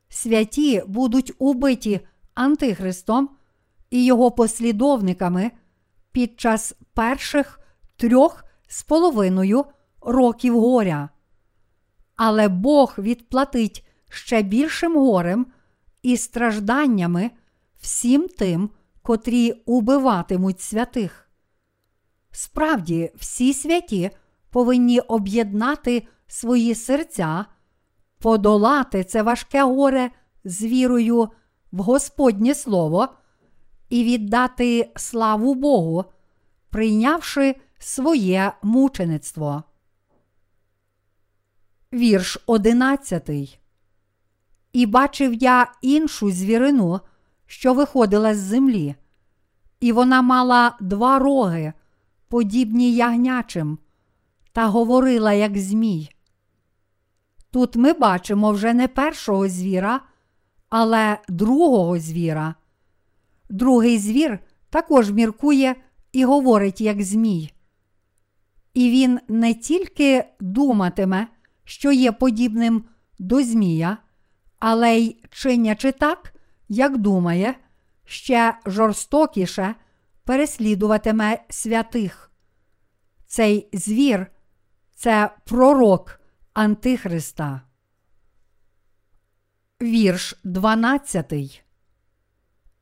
Святі 0.09 0.83
будуть 0.87 1.33
убиті 1.37 1.99
Антихристом 2.33 3.29
і 3.89 4.05
його 4.05 4.31
послідовниками 4.31 5.51
під 6.11 6.39
час 6.39 6.75
перших 6.93 7.59
трьох 7.97 8.45
з 8.67 8.83
половиною 8.83 9.65
років 10.01 10.59
горя. 10.59 11.09
Але 12.15 12.47
Бог 12.47 12.95
відплатить 12.97 13.85
ще 14.09 14.41
більшим 14.41 14.97
горем 14.97 15.45
і 16.01 16.17
стражданнями 16.17 17.31
всім 17.81 18.27
тим, 18.27 18.69
котрі 19.01 19.51
убиватимуть 19.51 20.61
святих. 20.61 21.29
Справді, 22.31 23.11
всі 23.15 23.53
святі 23.53 24.11
повинні 24.49 24.99
об'єднати 24.99 26.07
свої 26.27 26.75
серця, 26.75 27.45
подолати 28.19 29.03
це 29.03 29.21
важке 29.23 29.63
горе 29.63 30.11
з 30.43 30.63
вірою 30.63 31.29
в 31.71 31.81
Господнє 31.81 32.55
Слово 32.55 33.07
і 33.89 34.03
віддати 34.03 34.91
славу 34.95 35.55
Богу, 35.55 36.05
прийнявши 36.69 37.55
своє 37.79 38.51
мучеництво. 38.61 39.63
Вірш 41.93 42.37
одинадцятий. 42.45 43.59
І 44.73 44.85
бачив 44.85 45.33
я 45.33 45.71
іншу 45.81 46.31
звірину, 46.31 46.99
що 47.45 47.73
виходила 47.73 48.35
з 48.35 48.37
землі, 48.37 48.95
і 49.79 49.91
вона 49.91 50.21
мала 50.21 50.77
два 50.81 51.19
роги, 51.19 51.73
подібні 52.27 52.95
ягнячим, 52.95 53.77
та 54.51 54.67
говорила, 54.67 55.33
як 55.33 55.57
змій. 55.57 56.09
Тут 57.51 57.75
ми 57.75 57.93
бачимо 57.93 58.51
вже 58.51 58.73
не 58.73 58.87
першого 58.87 59.47
звіра, 59.47 60.01
але 60.69 61.17
другого 61.29 61.99
звіра. 61.99 62.55
Другий 63.49 63.97
звір 63.97 64.39
також 64.69 65.11
міркує 65.11 65.75
і 66.11 66.25
говорить, 66.25 66.81
як 66.81 67.01
змій. 67.01 67.51
І 68.73 68.89
він 68.89 69.19
не 69.27 69.53
тільки 69.53 70.25
думатиме, 70.39 71.27
що 71.71 71.91
є 71.91 72.11
подібним 72.11 72.85
до 73.19 73.43
Змія, 73.43 73.97
але 74.59 74.97
й 74.97 75.23
чинячи 75.29 75.91
так, 75.91 76.33
як 76.69 76.97
думає, 76.97 77.55
ще 78.05 78.57
жорстокіше 78.65 79.75
переслідуватиме 80.23 81.43
святих. 81.49 82.31
Цей 83.25 83.69
звір 83.73 84.27
це 84.95 85.31
пророк 85.45 86.19
Антихриста. 86.53 87.61
Вірш 89.81 90.39
12. 90.43 91.63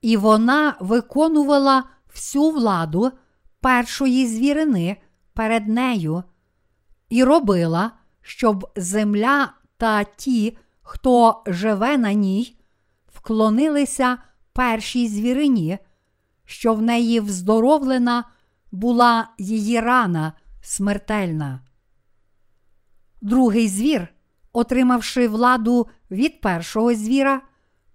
І 0.02 0.18
вона 0.18 0.78
виконувала 0.80 1.84
всю 2.08 2.50
владу 2.50 3.12
першої 3.60 4.28
звірини 4.28 4.98
перед 5.34 5.68
нею 5.68 6.24
і 7.10 7.24
робила, 7.24 7.99
щоб 8.22 8.72
земля 8.76 9.54
та 9.78 10.04
ті, 10.04 10.58
хто 10.82 11.44
живе 11.48 11.98
на 11.98 12.14
ній, 12.14 12.58
вклонилися 13.08 14.18
першій 14.54 15.08
звірині, 15.08 15.78
що 16.46 16.74
в 16.74 16.82
неї 16.82 17.20
вздоровлена 17.20 18.24
була 18.72 19.30
її 19.38 19.80
рана 19.80 20.34
смертельна. 20.62 21.60
Другий 23.22 23.68
звір, 23.68 24.08
отримавши 24.54 25.28
владу 25.28 25.88
від 26.12 26.42
першого 26.42 26.94
звіра, 26.94 27.42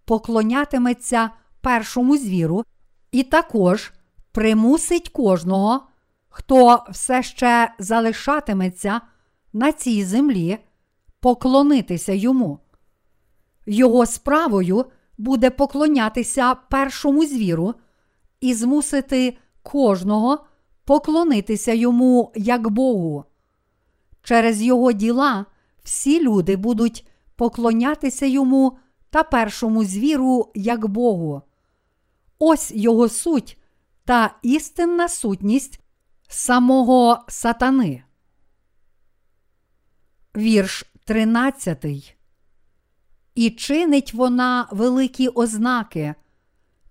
поклонятиметься 0.04 1.30
першому 1.60 2.16
звіру 2.16 2.64
і 3.12 3.22
також 3.22 3.92
примусить 4.32 5.08
кожного, 5.08 5.86
хто 6.28 6.84
все 6.90 7.22
ще 7.22 7.74
залишатиметься 7.78 9.00
на 9.54 9.72
цій 9.72 10.04
землі, 10.04 10.58
поклонитися 11.20 12.12
йому. 12.12 12.58
Його 13.66 14.06
справою 14.06 14.84
буде 15.18 15.50
поклонятися 15.50 16.54
першому 16.54 17.26
звіру 17.26 17.74
і 18.40 18.54
змусити 18.54 19.36
кожного 19.62 20.46
поклонитися 20.84 21.72
йому 21.72 22.32
як 22.34 22.68
Богу. 22.68 23.24
Через 24.22 24.62
його 24.62 24.92
діла 24.92 25.46
всі 25.82 26.20
люди 26.20 26.56
будуть 26.56 27.06
поклонятися 27.36 28.26
йому 28.26 28.78
та 29.10 29.22
першому 29.22 29.84
звіру 29.84 30.50
як 30.54 30.86
Богу. 30.86 31.42
Ось 32.38 32.72
його 32.74 33.08
суть 33.08 33.58
та 34.04 34.36
істинна 34.42 35.08
сутність 35.08 35.80
самого 36.28 37.18
сатани. 37.28 38.04
Вірш 40.36 40.84
13. 41.04 42.16
І 43.34 43.50
чинить 43.50 44.14
вона 44.14 44.68
великі 44.70 45.28
ознаки, 45.28 46.14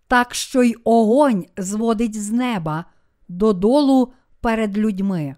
так 0.08 0.34
що 0.34 0.63
й 0.63 0.77
огонь 0.84 1.45
зводить 1.58 2.21
з 2.21 2.32
неба 2.32 2.86
додолу 3.27 4.13
перед 4.41 4.77
людьми. 4.77 5.36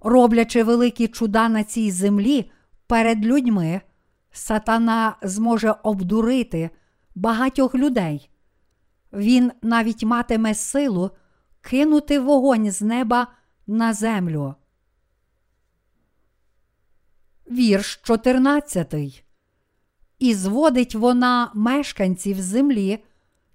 Роблячи 0.00 0.62
великі 0.62 1.08
чуда 1.08 1.48
на 1.48 1.64
цій 1.64 1.90
землі 1.90 2.50
перед 2.86 3.26
людьми, 3.26 3.80
сатана 4.30 5.16
зможе 5.22 5.74
обдурити 5.82 6.70
багатьох 7.14 7.74
людей. 7.74 8.30
Він 9.12 9.52
навіть 9.62 10.04
матиме 10.04 10.54
силу 10.54 11.10
кинути 11.60 12.18
вогонь 12.18 12.70
з 12.70 12.82
неба 12.82 13.26
на 13.66 13.92
землю. 13.92 14.54
Вірш 17.50 18.00
14. 18.02 18.94
І 20.18 20.34
зводить 20.34 20.94
вона 20.94 21.50
мешканців 21.54 22.40
землі 22.40 23.04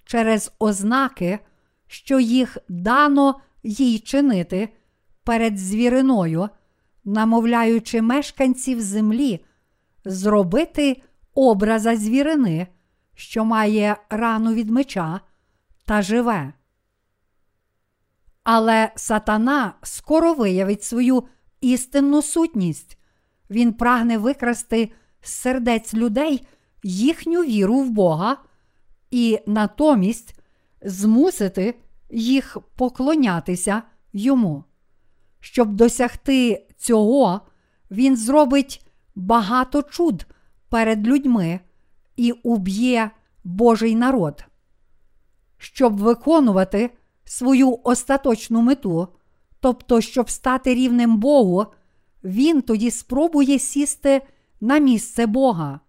через 0.06 0.52
ознаки, 0.60 1.40
що 1.88 2.20
їх 2.20 2.58
дано 2.70 3.40
їй 3.64 4.00
чинити 4.00 4.70
перед 5.24 5.58
звіриною, 5.58 6.50
намовляючи 7.06 8.02
мешканців 8.02 8.82
землі 8.82 9.46
зробити 10.06 11.02
образа 11.34 11.96
звірини, 11.96 12.68
що 13.16 13.46
має 13.46 13.98
рану 14.10 14.54
від 14.54 14.70
меча 14.70 15.22
та 15.86 16.02
живе. 16.02 16.54
Але 18.44 18.92
сатана 18.96 19.74
скоро 19.84 20.34
виявить 20.34 20.84
свою 20.84 21.24
істинну 21.62 22.22
сутність. 22.22 22.98
Він 23.54 23.74
прагне 23.74 24.18
викрасти 24.18 24.92
з 25.22 25.32
сердець 25.32 25.94
людей 25.94 26.48
їхню 26.84 27.44
віру 27.44 27.80
в 27.80 27.90
Бога 27.90 28.38
і 29.12 29.40
натомість 29.48 30.40
змусити 30.82 31.76
їх 32.10 32.58
поклонятися 32.76 33.82
йому. 34.14 34.64
Щоб 35.40 35.74
досягти 35.74 36.68
цього, 36.78 37.42
він 37.92 38.18
зробить 38.18 38.86
багато 39.16 39.82
чуд 39.82 40.26
перед 40.70 41.08
людьми 41.08 41.60
і 42.16 42.32
уб'є 42.32 43.12
Божий 43.44 43.96
народ. 43.96 44.46
Щоб 45.58 45.98
виконувати 45.98 46.90
свою 47.24 47.80
остаточну 47.84 48.62
мету, 48.62 49.08
тобто, 49.60 50.02
щоб 50.02 50.30
стати 50.30 50.76
рівним 50.76 51.18
Богу, 51.18 51.66
він 52.24 52.62
тоді 52.62 52.92
спробує 52.92 53.60
сісти 53.60 54.22
на 54.62 54.78
місце 54.78 55.26
Бога. 55.26 55.80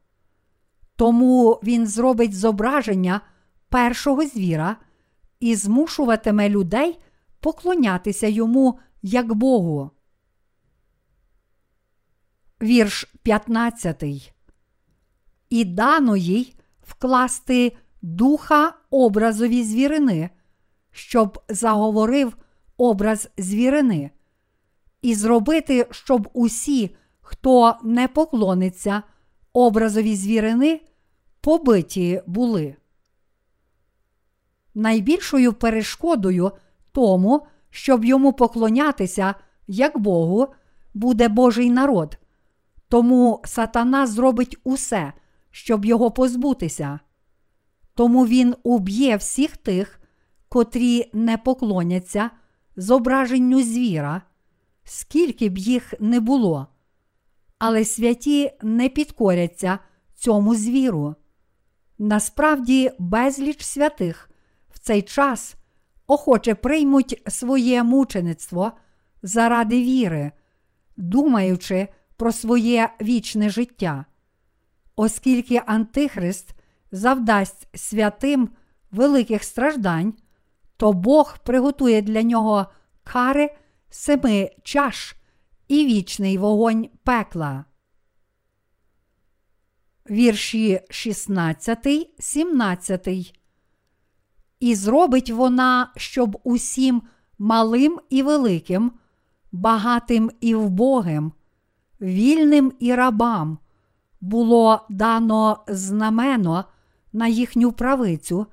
Тому 0.97 1.61
він 1.63 1.87
зробить 1.87 2.39
зображення 2.39 3.21
першого 3.69 4.27
звіра 4.27 4.77
і 5.41 5.57
змушуватиме 5.57 6.49
людей 6.49 6.99
поклонятися 7.41 8.27
йому 8.27 8.79
як 9.03 9.35
Богу. 9.35 9.91
Вірш 12.63 13.15
15. 13.23 14.05
І 15.51 15.65
дано 15.65 16.17
їй 16.17 16.55
вкласти 16.83 17.77
духа 18.03 18.75
образові 18.91 19.65
звірини, 19.65 20.31
щоб 20.91 21.43
заговорив 21.49 22.37
образ 22.77 23.31
звірини, 23.39 24.11
і 25.05 25.15
зробити, 25.15 25.87
щоб 25.91 26.29
усі, 26.33 26.97
хто 27.21 27.77
не 27.83 28.09
поклониться 28.09 29.03
образові 29.53 30.17
звірини, 30.17 30.81
побиті 31.41 32.23
були. 32.27 32.77
Найбільшою 34.75 35.53
перешкодою 35.53 36.53
тому, 36.93 37.47
щоб 37.71 38.05
йому 38.05 38.33
поклонятися 38.33 39.35
як 39.67 39.99
Богу, 39.99 40.47
буде 40.95 41.29
Божий 41.29 41.71
народ. 41.71 42.19
Тому 42.89 43.43
сатана 43.45 44.07
зробить 44.07 44.57
усе, 44.65 45.13
щоб 45.51 45.85
його 45.85 46.11
позбутися. 46.11 47.01
Тому 47.95 48.27
він 48.27 48.55
уб'є 48.63 49.17
всіх 49.17 49.57
тих, 49.57 50.01
котрі 50.49 51.11
не 51.13 51.39
поклоняться 51.39 52.31
зображенню 52.77 53.63
звіра, 53.63 54.23
скільки 54.85 55.49
б 55.49 55.59
їх 55.59 55.95
не 56.01 56.21
було. 56.21 56.67
Але 57.59 57.85
святі 57.85 58.53
не 58.63 58.89
підкоряться 58.89 59.79
цьому 60.15 60.55
звіру. 60.55 61.15
Насправді, 61.99 62.91
безліч 62.99 63.63
святих 63.63 64.31
в 64.71 64.79
цей 64.79 65.03
час 65.03 65.55
охоче 66.07 66.55
приймуть 66.55 67.23
своє 67.29 67.83
мучеництво 67.83 68.73
заради 69.23 69.83
віри, 69.83 70.33
думаючи 70.97 71.89
про 72.17 72.33
своє 72.33 72.91
вічне 73.01 73.51
життя. 73.51 74.05
Оскільки 74.97 75.63
Антихрист 75.67 76.55
завдасть 76.93 77.69
святим 77.75 78.49
великих 78.91 79.45
страждань, 79.45 80.15
то 80.77 80.93
Бог 80.93 81.39
приготує 81.39 82.03
для 82.03 82.23
нього 82.23 82.67
кари 83.05 83.51
семи 83.95 84.51
чаш 84.63 85.17
і 85.69 85.87
вічний 85.87 86.39
вогонь 86.39 86.89
пекла. 87.05 87.65
Вірші 90.11 90.81
16, 90.91 91.87
17. 92.19 93.09
І 94.61 94.75
зробить 94.75 95.31
вона, 95.31 95.93
щоб 95.97 96.41
усім 96.45 97.03
малим 97.39 98.01
і 98.11 98.23
великим, 98.23 98.93
багатим 99.53 100.31
і 100.41 100.55
вбогим, 100.55 101.33
вільним 102.01 102.73
і 102.79 102.95
рабам 102.95 103.59
було 104.21 104.87
дано 104.91 105.65
знамено 105.69 106.65
на 107.13 107.27
їхню 107.27 107.73
правицю 107.73 108.47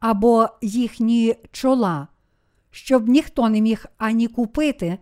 або 0.00 0.48
їхні 0.62 1.34
чола, 1.52 2.08
щоб 2.70 3.08
ніхто 3.08 3.48
не 3.48 3.60
міг 3.60 3.86
ані 3.98 4.28
купити, 4.28 4.98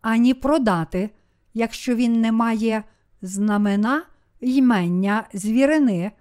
ані 0.00 0.34
продати, 0.34 1.10
якщо 1.54 1.94
він 1.94 2.20
не 2.20 2.32
має 2.32 2.84
знамена 3.22 4.02
ймення 4.40 5.24
звірини 5.32 6.12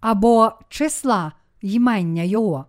або 0.00 0.52
числа 0.68 1.32
ймення 1.60 2.22
його. 2.22 2.66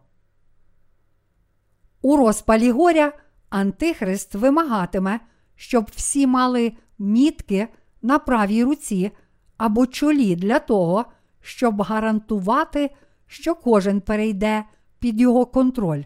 У 2.01 2.17
розпалі 2.17 2.71
горя 2.71 3.13
Антихрист 3.49 4.35
вимагатиме, 4.35 5.19
щоб 5.55 5.89
всі 5.95 6.27
мали 6.27 6.73
мітки 6.99 7.67
на 8.01 8.19
правій 8.19 8.63
руці 8.63 9.11
або 9.57 9.87
чолі 9.87 10.35
для 10.35 10.59
того, 10.59 11.05
щоб 11.41 11.81
гарантувати, 11.81 12.89
що 13.27 13.55
кожен 13.55 14.01
перейде 14.01 14.63
під 14.99 15.21
його 15.21 15.45
контроль. 15.45 16.03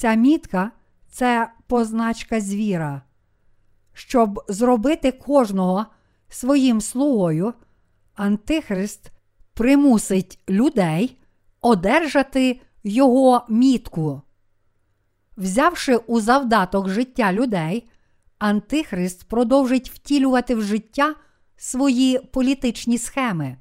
Ця 0.00 0.14
мітка 0.14 0.70
це 1.10 1.50
позначка 1.66 2.40
звіра. 2.40 3.02
Щоб 3.92 4.44
зробити 4.48 5.12
кожного 5.12 5.86
своїм 6.28 6.80
слугою, 6.80 7.54
Антихрист 8.14 9.12
примусить 9.54 10.38
людей 10.48 11.18
одержати 11.60 12.60
його 12.84 13.44
мітку. 13.48 14.22
Взявши 15.36 15.96
у 15.96 16.20
завдаток 16.20 16.88
життя 16.88 17.32
людей, 17.32 17.90
Антихрист 18.38 19.24
продовжить 19.24 19.90
втілювати 19.90 20.54
в 20.54 20.62
життя 20.62 21.14
свої 21.56 22.18
політичні 22.18 22.98
схеми. 22.98 23.56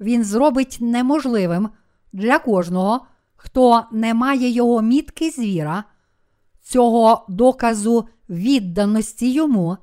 Він 0.00 0.24
зробить 0.24 0.78
неможливим 0.80 1.68
для 2.12 2.38
кожного, 2.38 3.06
хто 3.38 3.84
не 3.92 4.14
має 4.14 4.48
його 4.50 4.82
мітки 4.82 5.30
звіра, 5.30 5.84
цього 6.62 7.26
доказу 7.28 8.08
відданості 8.28 9.32
йому, 9.32 9.76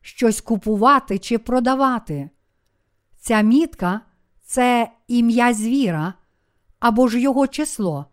щось 0.00 0.40
купувати 0.40 1.18
чи 1.18 1.38
продавати. 1.38 2.30
Ця 3.18 3.40
мітка 3.40 4.00
це 4.42 4.90
ім'я 5.08 5.54
звіра 5.54 6.14
або 6.80 7.08
ж 7.08 7.20
його 7.20 7.46
число. 7.46 8.06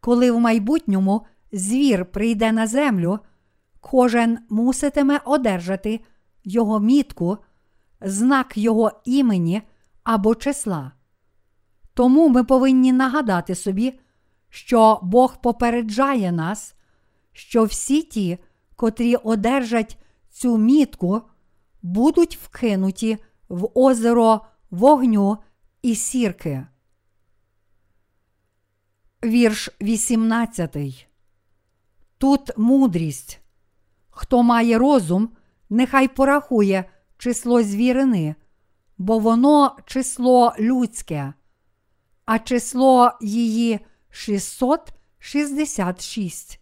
Коли 0.00 0.30
в 0.30 0.40
майбутньому 0.40 1.26
звір 1.52 2.04
прийде 2.12 2.52
на 2.52 2.66
землю, 2.66 3.18
кожен 3.80 4.38
муситиме 4.48 5.20
одержати 5.24 6.00
його 6.44 6.80
мітку, 6.80 7.38
знак 8.00 8.58
його 8.58 8.92
імені 9.04 9.62
або 10.04 10.34
числа. 10.34 10.92
Тому 11.96 12.28
ми 12.28 12.44
повинні 12.44 12.92
нагадати 12.92 13.54
собі, 13.54 13.98
що 14.48 15.00
Бог 15.02 15.40
попереджає 15.40 16.32
нас, 16.32 16.74
що 17.32 17.64
всі 17.64 18.02
ті, 18.02 18.38
котрі 18.74 19.16
одержать 19.16 19.98
цю 20.30 20.58
мітку, 20.58 21.22
будуть 21.82 22.36
вкинуті 22.36 23.18
в 23.48 23.68
озеро 23.74 24.40
вогню 24.70 25.38
і 25.82 25.94
сірки. 25.94 26.66
Вірш 29.24 29.68
18. 29.82 31.08
Тут 32.18 32.58
мудрість. 32.58 33.40
Хто 34.10 34.42
має 34.42 34.78
розум, 34.78 35.30
нехай 35.70 36.08
порахує 36.08 36.84
число 37.18 37.62
звірини, 37.62 38.34
бо 38.98 39.18
воно 39.18 39.76
число 39.86 40.52
людське, 40.58 41.32
а 42.26 42.38
число 42.38 43.10
її 43.20 43.80
666. 44.10 46.60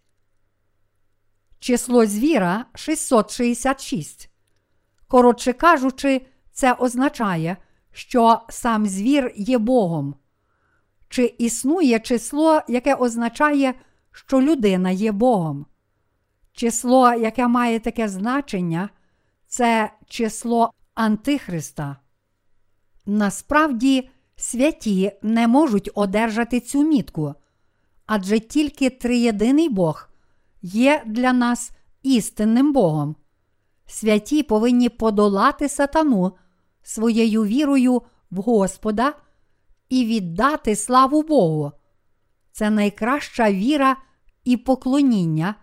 Число 1.59 2.05
звіра 2.05 2.65
666. 2.75 4.29
Коротше 5.07 5.53
кажучи, 5.53 6.25
це 6.51 6.73
означає, 6.73 7.57
що 7.91 8.41
сам 8.49 8.85
звір 8.85 9.33
є 9.35 9.57
Богом. 9.57 10.15
Чи 11.09 11.35
існує 11.37 11.99
число, 11.99 12.61
яке 12.67 12.95
означає, 12.95 13.73
що 14.11 14.41
людина 14.41 14.91
є 14.91 15.11
Богом? 15.11 15.65
Число, 16.53 17.13
яке 17.13 17.47
має 17.47 17.79
таке 17.79 18.07
значення, 18.07 18.89
це 19.47 19.91
число 20.07 20.71
Антихриста. 20.93 21.97
Насправді, 23.05 24.09
святі 24.35 25.11
не 25.21 25.47
можуть 25.47 25.89
одержати 25.95 26.59
цю 26.59 26.83
мітку, 26.83 27.33
адже 28.05 28.39
тільки 28.39 28.89
триєдиний 28.89 29.69
Бог 29.69 30.09
є 30.61 31.03
для 31.05 31.33
нас 31.33 31.71
істинним 32.03 32.73
Богом. 32.73 33.15
Святі 33.87 34.43
повинні 34.43 34.89
подолати 34.89 35.69
сатану 35.69 36.31
своєю 36.83 37.45
вірою 37.45 38.01
в 38.31 38.41
Господа 38.41 39.13
і 39.89 40.05
віддати 40.05 40.75
славу 40.75 41.23
Богу. 41.23 41.71
Це 42.51 42.69
найкраща 42.69 43.51
віра 43.51 43.97
і 44.43 44.57
поклоніння, 44.57 45.55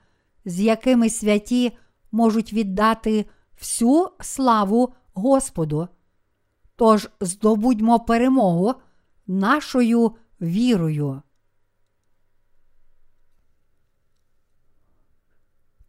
з 0.44 0.61
якими 0.61 1.11
святі 1.11 1.72
можуть 2.12 2.52
віддати 2.52 3.26
всю 3.58 4.08
славу 4.20 4.94
Господу. 5.14 5.88
Тож 6.76 7.08
здобудьмо 7.20 8.00
перемогу 8.00 8.74
нашою 9.26 10.16
вірою. 10.40 11.22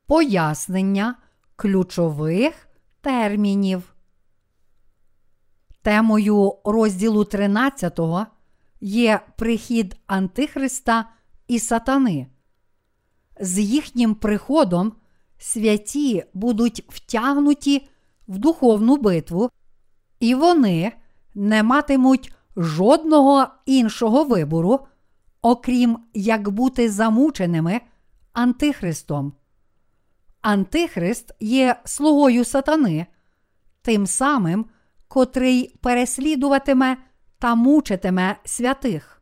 Пояснення 0.05 1.15
ключових 1.55 2.67
термінів. 3.01 3.95
Темою 5.81 6.55
розділу 6.65 7.25
13 7.25 7.99
є 8.81 9.21
прихід 9.37 9.97
Антихриста 10.07 11.09
і 11.47 11.59
Сатани. 11.59 12.27
З 13.39 13.59
їхнім 13.59 14.15
приходом 14.15 14.93
святі 15.37 16.23
будуть 16.33 16.85
втягнуті 16.89 17.87
в 18.27 18.37
духовну 18.37 18.97
битву, 18.97 19.49
і 20.23 20.35
вони 20.35 20.91
не 21.35 21.63
матимуть 21.63 22.33
жодного 22.57 23.47
іншого 23.65 24.23
вибору, 24.23 24.79
окрім 25.41 25.99
як 26.13 26.49
бути 26.49 26.91
замученими 26.91 27.81
Антихристом. 28.33 29.33
Антихрист 30.41 31.31
є 31.39 31.75
слугою 31.85 32.45
сатани, 32.45 33.05
тим 33.81 34.07
самим, 34.07 34.65
котрий 35.07 35.75
переслідуватиме 35.81 36.97
та 37.39 37.55
мучитиме 37.55 38.35
святих. 38.45 39.21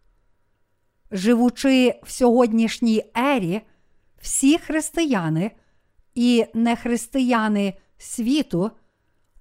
Живучи 1.11 1.99
в 2.03 2.11
сьогоднішній 2.11 3.11
ері, 3.15 3.61
всі 4.21 4.57
християни 4.57 5.51
і 6.15 6.45
нехристияни 6.53 7.73
світу 7.97 8.71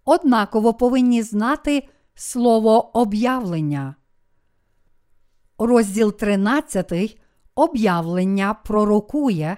однаково 0.05 0.75
повинні 0.75 1.23
знати 1.23 1.89
слово 2.15 2.99
об'явлення. 2.99 3.95
Розділ 5.59 6.13
13 6.17 7.19
об'явлення 7.55 8.55
пророкує, 8.55 9.57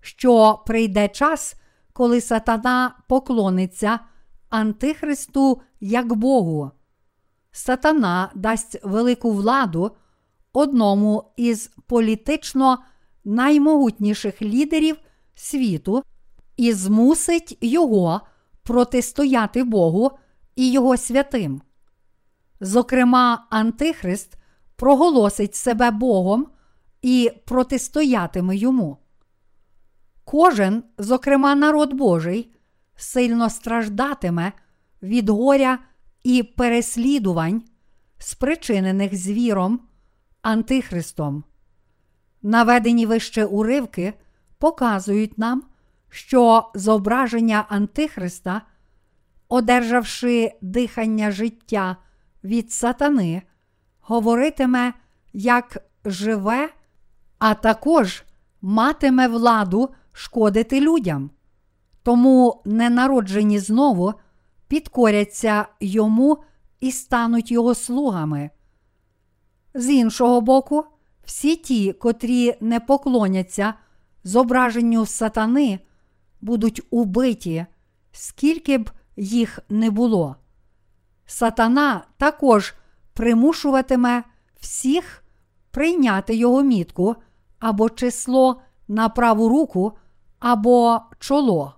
що 0.00 0.62
прийде 0.66 1.08
час, 1.08 1.54
коли 1.92 2.20
сатана 2.20 2.96
поклониться 3.08 4.00
Антихристу 4.48 5.62
як 5.80 6.14
Богу. 6.14 6.70
Сатана 7.52 8.30
дасть 8.34 8.78
велику 8.84 9.30
владу 9.30 9.96
одному 10.52 11.32
із 11.36 11.70
політично 11.86 12.78
наймогутніших 13.24 14.42
лідерів 14.42 14.96
світу 15.34 16.02
і 16.56 16.72
змусить 16.72 17.58
його 17.60 18.20
протистояти 18.62 19.64
Богу 19.64 20.10
і 20.56 20.72
Його 20.72 20.96
святим. 20.96 21.62
Зокрема, 22.60 23.46
Антихрист 23.50 24.36
проголосить 24.76 25.54
себе 25.54 25.90
Богом 25.90 26.46
і 27.02 27.30
протистоятиме 27.44 28.56
йому. 28.56 28.96
Кожен, 30.24 30.82
зокрема, 30.98 31.54
народ 31.54 31.92
Божий, 31.92 32.54
сильно 32.96 33.50
страждатиме 33.50 34.52
від 35.02 35.28
горя 35.28 35.78
і 36.22 36.42
переслідувань, 36.42 37.62
спричинених 38.18 39.16
звіром, 39.16 39.80
Антихристом. 40.42 41.44
Наведені 42.42 43.06
вище 43.06 43.44
уривки 43.44 44.14
показують 44.58 45.38
нам, 45.38 45.62
що 46.10 46.70
зображення 46.74 47.64
Антихриста, 47.68 48.62
одержавши 49.48 50.52
дихання 50.60 51.30
життя 51.30 51.96
від 52.44 52.72
сатани, 52.72 53.42
говоритиме 54.00 54.92
як 55.32 55.78
живе, 56.04 56.68
а 57.38 57.54
також 57.54 58.24
матиме 58.60 59.28
владу 59.28 59.88
шкодити 60.12 60.80
людям. 60.80 61.30
Тому 62.02 62.62
ненароджені 62.64 63.58
знову 63.58 64.14
підкоряться 64.68 65.66
йому 65.80 66.38
і 66.80 66.92
стануть 66.92 67.50
його 67.50 67.74
слугами. 67.74 68.50
З 69.74 69.90
іншого 69.90 70.40
боку, 70.40 70.84
всі 71.24 71.56
ті, 71.56 71.92
котрі 71.92 72.56
не 72.60 72.80
поклоняться 72.80 73.74
зображенню 74.24 75.06
сатани, 75.06 75.78
будуть 76.40 76.80
убиті, 76.90 77.66
скільки 78.12 78.78
б 78.78 78.90
їх 79.16 79.58
не 79.68 79.90
було. 79.90 80.36
Сатана 81.26 82.04
також 82.16 82.74
примушуватиме 83.14 84.24
всіх 84.60 85.24
прийняти 85.70 86.34
його 86.34 86.62
мітку 86.62 87.16
або 87.58 87.90
число 87.90 88.60
на 88.88 89.08
праву 89.08 89.48
руку 89.48 89.92
або 90.38 91.00
чоло. 91.18 91.74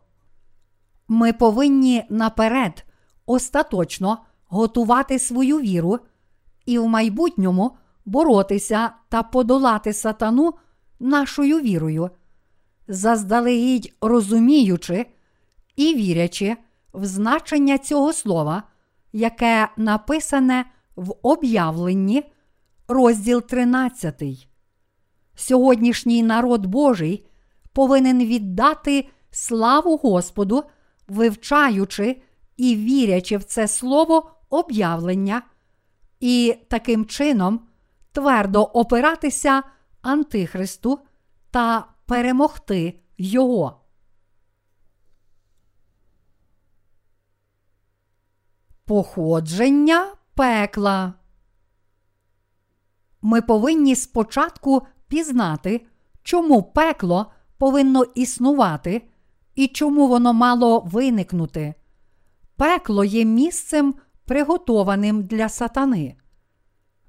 Ми 1.09 1.33
повинні 1.33 2.05
наперед 2.11 2.85
остаточно 3.27 4.18
готувати 4.48 5.18
свою 5.18 5.61
віру 5.61 5.98
і 6.66 6.79
в 6.79 6.87
майбутньому 6.87 7.77
боротися 8.05 8.90
та 9.09 9.22
подолати 9.22 9.92
сатану 9.92 10.55
нашою 11.01 11.61
вірою, 11.61 12.11
заздалегідь 12.92 13.94
розуміючи 14.00 15.07
і 15.76 15.94
вірячи 15.94 16.57
в 16.92 17.07
значення 17.07 17.78
цього 17.78 18.12
слова, 18.12 18.62
яке 19.12 19.68
написане 19.76 20.64
в 20.96 21.14
об'явленні, 21.22 22.33
розділ 22.88 23.42
13. 23.42 24.22
Сьогоднішній 25.35 26.22
народ 26.22 26.66
Божий 26.66 27.26
повинен 27.72 28.18
віддати 28.18 29.09
славу 29.31 29.96
Господу, 29.96 30.64
вивчаючи 31.09 32.22
і 32.57 32.76
вірячи 32.76 33.37
в 33.37 33.44
це 33.44 33.68
слово 33.68 34.31
об'явлення, 34.50 35.42
і 36.20 36.57
таким 36.68 37.07
чином 37.07 37.61
твердо 38.12 38.62
опиратися 38.62 39.62
Антихристу 40.02 40.98
та 41.50 41.91
перемогти 42.06 43.00
Його. 43.18 43.80
Походження 48.84 50.12
пекла. 50.34 51.14
Ми 53.22 53.42
повинні 53.42 53.96
спочатку 53.96 54.82
пізнати, 55.08 55.86
чому 56.22 56.62
пекло 56.62 57.32
повинно 57.58 58.02
існувати 58.02 59.02
і 59.54 59.68
чому 59.68 60.08
воно 60.08 60.32
мало 60.32 60.80
виникнути. 60.80 61.74
Пекло 62.56 63.04
є 63.04 63.24
місцем, 63.24 63.94
приготованим 64.24 65.22
для 65.22 65.48
сатани. 65.48 66.16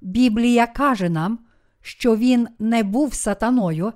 Біблія 0.00 0.66
каже 0.66 1.08
нам, 1.08 1.38
що 1.80 2.16
він 2.16 2.48
не 2.58 2.82
був 2.82 3.14
сатаною 3.14 3.92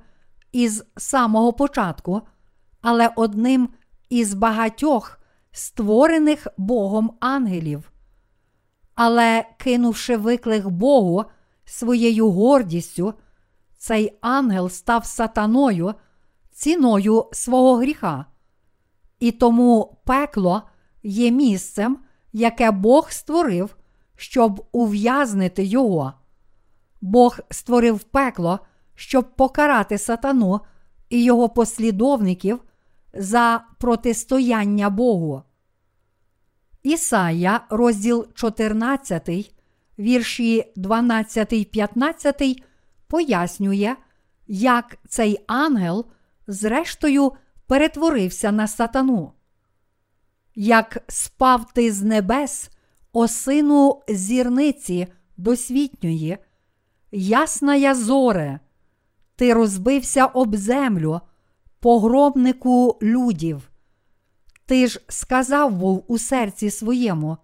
із 0.53 0.85
самого 0.97 1.53
початку, 1.53 2.23
але 2.81 3.11
одним 3.17 3.69
із 4.09 4.35
багатьох 4.35 5.19
створених 5.53 6.47
Богом 6.57 7.13
ангелів. 7.21 7.93
Але, 8.95 9.45
кинувши 9.59 10.17
виклик 10.17 10.67
Богу 10.67 11.25
своєю 11.65 12.31
гордістю, 12.31 13.15
цей 13.77 14.19
ангел 14.21 14.69
став 14.69 15.07
сатаною 15.07 15.95
ціною 16.51 17.27
свого 17.33 17.77
гріха. 17.77 18.25
І 19.21 19.33
тому 19.33 19.99
пекло 20.05 20.63
є 21.03 21.31
місцем, 21.31 21.99
яке 22.33 22.71
Бог 22.71 23.11
створив, 23.11 23.77
щоб 24.17 24.67
ув'язнити 24.73 25.65
його. 25.65 26.13
Бог 27.01 27.39
створив 27.51 28.03
пекло, 28.03 28.61
щоб 28.99 29.37
покарати 29.37 29.99
сатану 29.99 30.61
і 31.09 31.25
його 31.25 31.49
послідовників 31.49 32.61
за 33.15 33.65
протистояння 33.79 34.91
Богу. 34.91 35.43
Ісая, 36.83 37.61
розділ 37.71 38.27
14, 38.35 39.55
вірші 39.99 40.73
12, 40.77 41.71
15, 41.71 42.63
пояснює, 43.07 43.97
як 44.47 44.99
цей 45.09 45.39
ангел, 45.47 46.07
зрештою, 46.47 47.33
перетворився 47.67 48.53
на 48.53 48.69
сатану. 48.69 49.33
Як 50.55 50.99
спав 51.09 51.73
ти 51.73 51.93
з 51.93 52.03
небес, 52.03 52.71
осину 53.13 54.03
зірниці 54.09 55.07
досвітньої, 55.37 56.39
ясна 57.13 57.75
я 57.75 57.95
зоре, 57.95 58.61
ти 59.39 59.55
розбився 59.55 60.27
об 60.27 60.57
землю, 60.57 61.21
погробнику 61.81 62.99
людів. 63.03 63.71
Ти 64.67 64.87
ж 64.87 65.01
сказав 65.09 65.73
був 65.73 66.05
у 66.09 66.19
серці 66.19 66.71
своєму: 66.71 67.37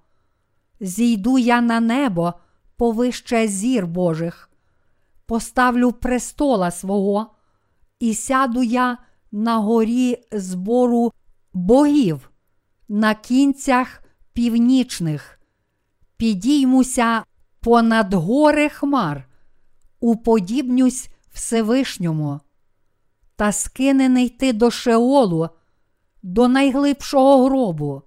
Зійду 0.80 1.38
я 1.38 1.60
на 1.60 1.80
небо 1.80 2.34
повище 2.76 3.48
зір 3.48 3.86
Божих, 3.86 4.50
поставлю 5.26 5.92
престола 5.92 6.70
свого, 6.70 7.34
і 8.00 8.14
сяду 8.14 8.62
я 8.62 8.98
на 9.32 9.58
горі 9.58 10.18
збору 10.32 11.12
богів, 11.52 12.30
на 12.88 13.14
кінцях 13.14 14.02
північних, 14.32 15.40
підіймуся 16.16 17.24
понад 17.60 18.14
гори 18.14 18.68
хмар, 18.68 19.28
уподібнюсь 20.00 21.08
Всевишньому, 21.34 22.40
та 23.36 23.52
скинений 23.52 24.28
ти 24.28 24.52
до 24.52 24.70
Шеолу, 24.70 25.48
до 26.22 26.48
найглибшого 26.48 27.44
гробу. 27.44 28.02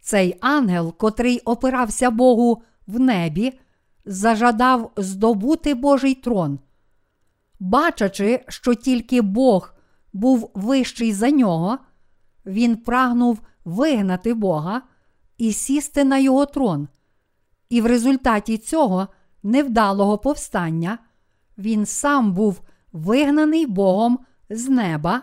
Цей 0.00 0.38
ангел, 0.40 0.96
котрий 0.96 1.40
опирався 1.40 2.10
Богу 2.10 2.62
в 2.86 3.00
небі, 3.00 3.58
зажадав 4.04 4.92
здобути 4.96 5.74
Божий 5.74 6.14
трон. 6.14 6.58
Бачачи, 7.60 8.44
що 8.48 8.74
тільки 8.74 9.22
Бог 9.22 9.74
був 10.12 10.50
вищий 10.54 11.12
за 11.12 11.30
нього, 11.30 11.78
він 12.46 12.76
прагнув 12.76 13.40
вигнати 13.64 14.34
Бога 14.34 14.82
і 15.38 15.52
сісти 15.52 16.04
на 16.04 16.18
його 16.18 16.46
трон. 16.46 16.88
І 17.68 17.80
в 17.80 17.86
результаті 17.86 18.58
цього 18.58 19.08
невдалого 19.42 20.18
повстання 20.18 20.98
він 21.58 21.86
сам 21.86 22.32
був 22.32 22.60
вигнаний 22.92 23.66
Богом 23.66 24.18
з 24.50 24.68
неба 24.68 25.22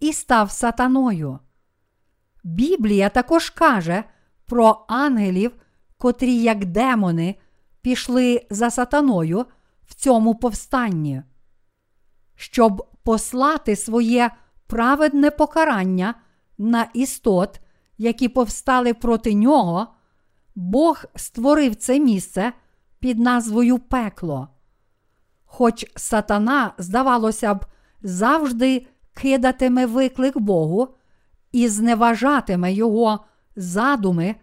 і 0.00 0.12
став 0.12 0.50
сатаною. 0.50 1.38
Біблія 2.44 3.08
також 3.08 3.50
каже 3.50 4.04
про 4.46 4.84
ангелів, 4.88 5.52
котрі, 5.98 6.34
як 6.34 6.64
демони, 6.64 7.34
пішли 7.82 8.46
за 8.50 8.70
сатаною 8.70 9.46
в 9.86 9.94
цьому 9.94 10.34
повстанні. 10.34 11.22
Щоб 12.34 12.86
послати 13.02 13.76
своє 13.76 14.30
праведне 14.66 15.30
покарання 15.30 16.14
на 16.58 16.86
істот, 16.94 17.60
які 17.98 18.28
повстали 18.28 18.94
проти 18.94 19.34
нього, 19.34 19.86
Бог 20.54 21.04
створив 21.16 21.74
це 21.74 22.00
місце 22.00 22.52
під 22.98 23.18
назвою 23.18 23.78
пекло. 23.78 24.48
Хоч 25.52 25.86
сатана, 25.96 26.74
здавалося 26.78 27.54
б, 27.54 27.66
завжди 28.02 28.86
кидатиме 29.14 29.86
виклик 29.86 30.38
Богу 30.38 30.88
і 31.52 31.68
зневажатиме 31.68 32.72
його 32.72 33.24
задуми, 33.56 34.34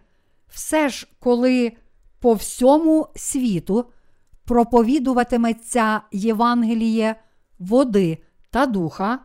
все 0.48 0.88
ж, 0.88 1.08
коли 1.18 1.72
по 2.20 2.32
всьому 2.32 3.08
світу 3.16 3.84
проповідуватиметься 4.44 6.00
Євангеліє 6.12 7.16
води 7.58 8.18
та 8.50 8.66
духа, 8.66 9.18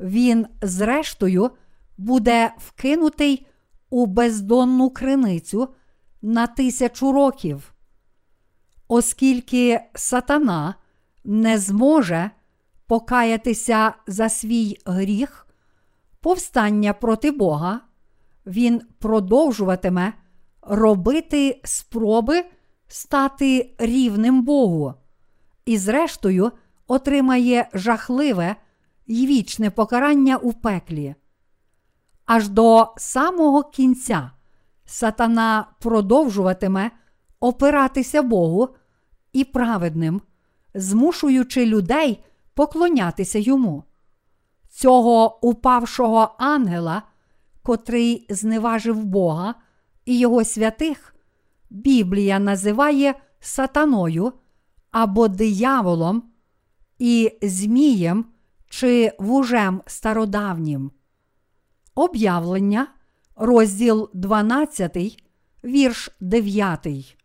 він, 0.00 0.46
зрештою, 0.62 1.50
буде 1.96 2.52
вкинутий 2.58 3.46
у 3.90 4.06
бездонну 4.06 4.90
криницю 4.90 5.68
на 6.22 6.46
тисячу 6.46 7.12
років. 7.12 7.74
Оскільки 8.88 9.80
сатана 9.94 10.74
не 11.28 11.58
зможе 11.58 12.30
покаятися 12.86 13.94
за 14.06 14.28
свій 14.28 14.76
гріх, 14.86 15.46
повстання 16.20 16.92
проти 16.92 17.30
Бога, 17.30 17.80
він 18.46 18.82
продовжуватиме 18.98 20.12
робити 20.62 21.60
спроби 21.64 22.44
стати 22.86 23.74
рівним 23.78 24.42
Богу, 24.42 24.94
і, 25.64 25.78
зрештою, 25.78 26.52
отримає 26.86 27.68
жахливе 27.74 28.56
й 29.06 29.26
вічне 29.26 29.70
покарання 29.70 30.36
у 30.36 30.52
пеклі. 30.52 31.14
Аж 32.26 32.48
до 32.48 32.94
самого 32.96 33.62
кінця 33.62 34.30
сатана 34.84 35.66
продовжуватиме 35.80 36.90
опиратися 37.40 38.22
Богу 38.22 38.68
і 39.32 39.44
праведним, 39.44 40.22
змушуючи 40.74 41.66
людей 41.66 42.24
поклонятися 42.54 43.38
йому. 43.38 43.84
Цього 44.68 45.46
упавшого 45.46 46.34
ангела, 46.38 47.02
котрий 47.62 48.26
зневажив 48.30 49.04
Бога 49.04 49.54
і 50.04 50.18
його 50.18 50.44
святих, 50.44 51.14
Біблія 51.70 52.38
називає 52.38 53.14
сатаною 53.40 54.32
або 54.90 55.28
дияволом 55.28 56.22
і 56.98 57.32
Змієм 57.42 58.24
чи 58.68 59.12
вужем 59.18 59.82
стародавнім. 59.86 60.90
Об'явлення, 61.94 62.86
розділ 63.36 64.10
12, 64.14 65.22
вірш 65.64 66.10
9. 66.20 67.17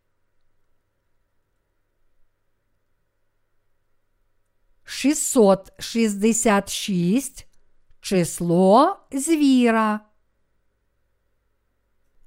Шістсот 4.84 5.71
шістдесят 5.79 6.69
шість 6.69 7.47
число 8.01 8.97
звіра. 9.11 9.99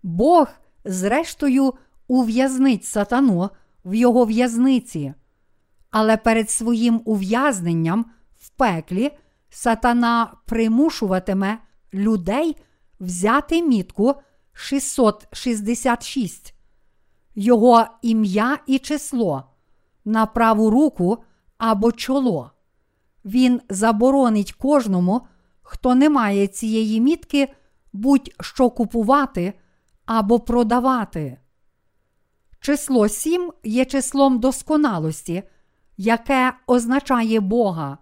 Бог, 0.03 0.49
зрештою, 0.85 1.75
ув'язнить 2.09 2.85
сатану 2.85 3.51
в 3.85 3.95
його 3.95 4.25
в'язниці. 4.25 5.15
Але 5.91 6.17
перед 6.17 6.51
своїм 6.51 7.03
ув'язненням 7.05 8.07
в 8.39 8.49
пеклі 8.49 9.11
сатана 9.51 10.33
примушуватиме 10.47 11.59
людей 11.95 12.57
взяти 13.01 13.63
мітку 13.63 14.15
666, 14.53 16.55
його 17.35 17.87
ім'я 18.03 18.59
і 18.67 18.79
число 18.79 19.45
на 20.05 20.27
праву 20.27 20.71
руку 20.71 21.25
або 21.59 21.93
чоло. 21.93 22.51
Він 23.25 23.61
заборонить 23.69 24.53
кожному, 24.53 25.21
хто 25.63 25.95
не 25.95 26.11
має 26.11 26.47
цієї 26.47 27.01
мітки, 27.01 27.49
будь-що 27.93 28.71
купувати 28.71 29.53
або 30.07 30.41
продавати. 30.41 31.39
Число 32.61 33.09
7 33.09 33.53
є 33.65 33.85
числом 33.85 34.41
досконалості, 34.41 35.43
яке 35.97 36.53
означає 36.67 37.41
Бога. 37.41 37.99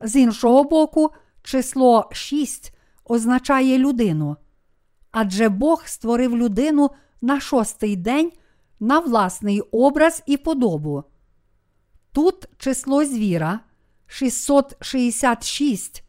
З 0.00 0.16
іншого 0.16 0.64
боку, 0.64 1.10
число 1.42 2.08
6 2.12 2.74
означає 3.04 3.78
людину. 3.78 4.36
Адже 5.10 5.48
Бог 5.48 5.86
створив 5.86 6.36
людину 6.36 6.90
на 7.20 7.40
шостий 7.40 7.96
день 7.96 8.32
на 8.80 8.98
власний 8.98 9.60
образ 9.60 10.22
і 10.26 10.36
подобу. 10.36 11.04
Тут 12.12 12.48
число 12.58 13.04
звіра 13.04 13.60
666 14.06 16.04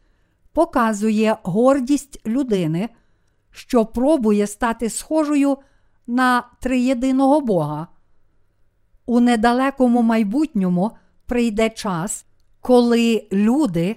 показує 0.52 1.36
гордість 1.42 2.26
людини, 2.26 2.88
що 3.50 3.86
пробує 3.86 4.46
стати 4.46 4.90
схожою 4.90 5.58
на 6.06 6.44
триєдиного 6.60 7.40
Бога. 7.40 7.86
У 9.06 9.20
недалекому 9.20 10.02
майбутньому 10.02 10.90
прийде 11.26 11.70
час, 11.70 12.26
коли 12.60 13.28
люди 13.32 13.96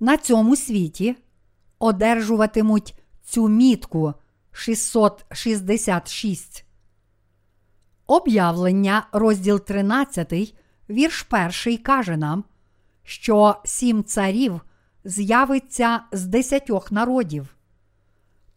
на 0.00 0.16
цьому 0.16 0.56
світі 0.56 1.16
одержуватимуть 1.78 2.94
цю 3.24 3.48
мітку 3.48 4.14
666. 4.52 6.64
Об'явлення, 8.06 9.06
розділ 9.12 9.60
13, 9.60 10.54
вірш 10.90 11.26
1 11.64 11.78
каже 11.78 12.16
нам, 12.16 12.44
що 13.02 13.56
сім 13.64 14.04
царів 14.04 14.60
з'явиться 15.04 16.00
з 16.12 16.26
десятьох 16.26 16.92
народів. 16.92 17.56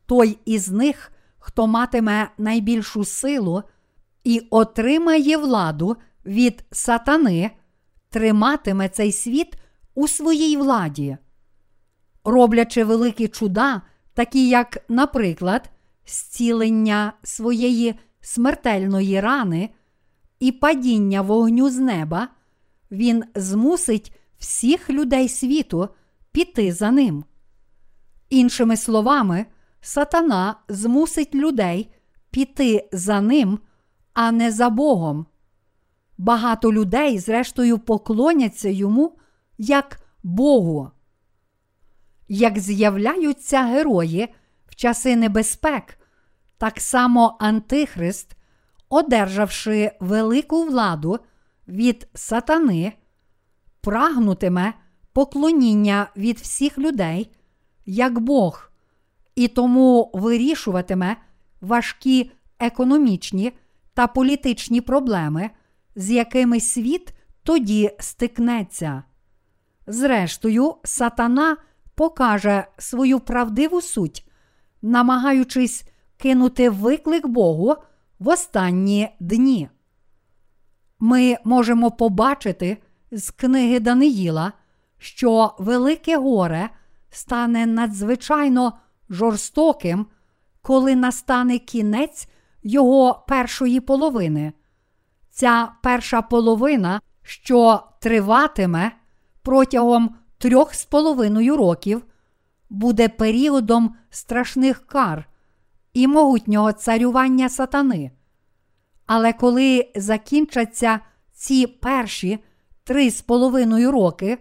Той 0.06 0.38
із 0.46 0.70
них, 0.70 1.12
хто 1.40 1.68
матиме 1.68 2.30
найбільшу 2.38 3.06
силу 3.06 3.64
і 4.24 4.48
отримає 4.50 5.38
владу 5.38 5.98
від 6.26 6.66
сатани, 6.72 7.52
триматиме 8.10 8.90
цей 8.90 9.12
світ 9.12 9.56
у 9.96 10.08
своїй 10.08 10.58
владі. 10.58 11.18
Роблячи 12.24 12.84
великі 12.84 13.28
чуда, 13.28 13.82
такі 14.14 14.50
як, 14.50 14.78
наприклад, 14.90 15.70
зцілення 16.06 17.14
своєї 17.24 18.00
смертельної 18.22 19.22
рани 19.22 19.70
і 20.40 20.52
падіння 20.52 21.22
вогню 21.22 21.70
з 21.70 21.78
неба, 21.78 22.28
він 22.92 23.24
змусить 23.36 24.14
всіх 24.38 24.90
людей 24.90 25.30
світу 25.30 25.90
піти 26.32 26.74
за 26.74 26.92
ним. 26.92 27.24
Іншими 28.30 28.78
словами, 28.78 29.46
сатана 29.82 30.56
змусить 30.68 31.36
людей 31.36 31.92
піти 32.32 32.90
за 32.92 33.22
ним, 33.22 33.60
а 34.14 34.32
не 34.32 34.52
за 34.52 34.70
Богом. 34.70 35.26
Багато 36.18 36.74
людей, 36.74 37.20
зрештою, 37.20 37.80
поклоняться 37.80 38.70
йому 38.70 39.18
як 39.58 40.00
Богу. 40.24 40.92
Як 42.28 42.60
з'являються 42.60 43.64
герої 43.64 44.28
в 44.68 44.76
часи 44.76 45.16
небезпек, 45.16 46.00
так 46.58 46.80
само 46.82 47.38
Антихрист, 47.40 48.37
одержавши 48.90 49.92
велику 50.00 50.64
владу 50.64 51.20
від 51.68 52.08
сатани, 52.14 52.94
прагнутиме 53.82 54.74
поклоніння 55.14 56.08
від 56.18 56.38
всіх 56.38 56.78
людей, 56.78 57.32
як 57.86 58.20
Бог, 58.20 58.72
і 59.36 59.48
тому 59.48 60.12
вирішуватиме 60.14 61.16
важкі 61.62 62.32
економічні 62.60 63.52
та 63.94 64.08
політичні 64.08 64.82
проблеми, 64.82 65.50
з 65.96 66.12
якими 66.12 66.60
світ 66.60 67.14
тоді 67.44 67.92
стикнеться. 68.00 69.04
Зрештою, 69.88 70.76
сатана 70.84 71.58
покаже 71.96 72.66
свою 72.78 73.20
правдиву 73.20 73.82
суть, 73.82 74.30
намагаючись 74.82 75.84
кинути 76.18 76.70
виклик 76.70 77.28
Богу 77.28 77.76
в 78.20 78.28
останні 78.28 79.10
дні. 79.20 79.70
Ми 81.00 81.38
можемо 81.44 81.92
побачити 81.92 82.78
з 83.12 83.32
книги 83.32 83.80
Даниїла, 83.80 84.52
що 84.98 85.56
Велике 85.60 86.18
горе 86.18 86.70
стане 87.10 87.66
надзвичайно 87.66 88.74
жорстоким, 89.10 90.06
коли 90.62 90.96
настане 90.96 91.60
кінець 91.60 92.28
його 92.64 93.26
першої 93.28 93.80
половини. 93.80 94.54
Ця 95.30 95.72
перша 95.84 96.22
половина, 96.22 97.02
що 97.24 97.84
триватиме 98.00 98.92
протягом 99.42 100.16
трьох 100.38 100.74
з 100.74 100.86
половиною 100.86 101.58
років, 101.58 102.06
буде 102.70 103.10
періодом 103.10 103.96
страшних 104.10 104.88
кар 104.88 105.30
і 105.98 106.08
могутнього 106.08 106.74
царювання 106.74 107.50
сатани. 107.50 108.12
Але 109.06 109.34
коли 109.34 109.92
закінчаться 109.96 111.00
ці 111.34 111.68
перші 111.68 112.40
три 112.84 113.12
з 113.12 113.22
половиною 113.22 113.92
роки, 113.92 114.38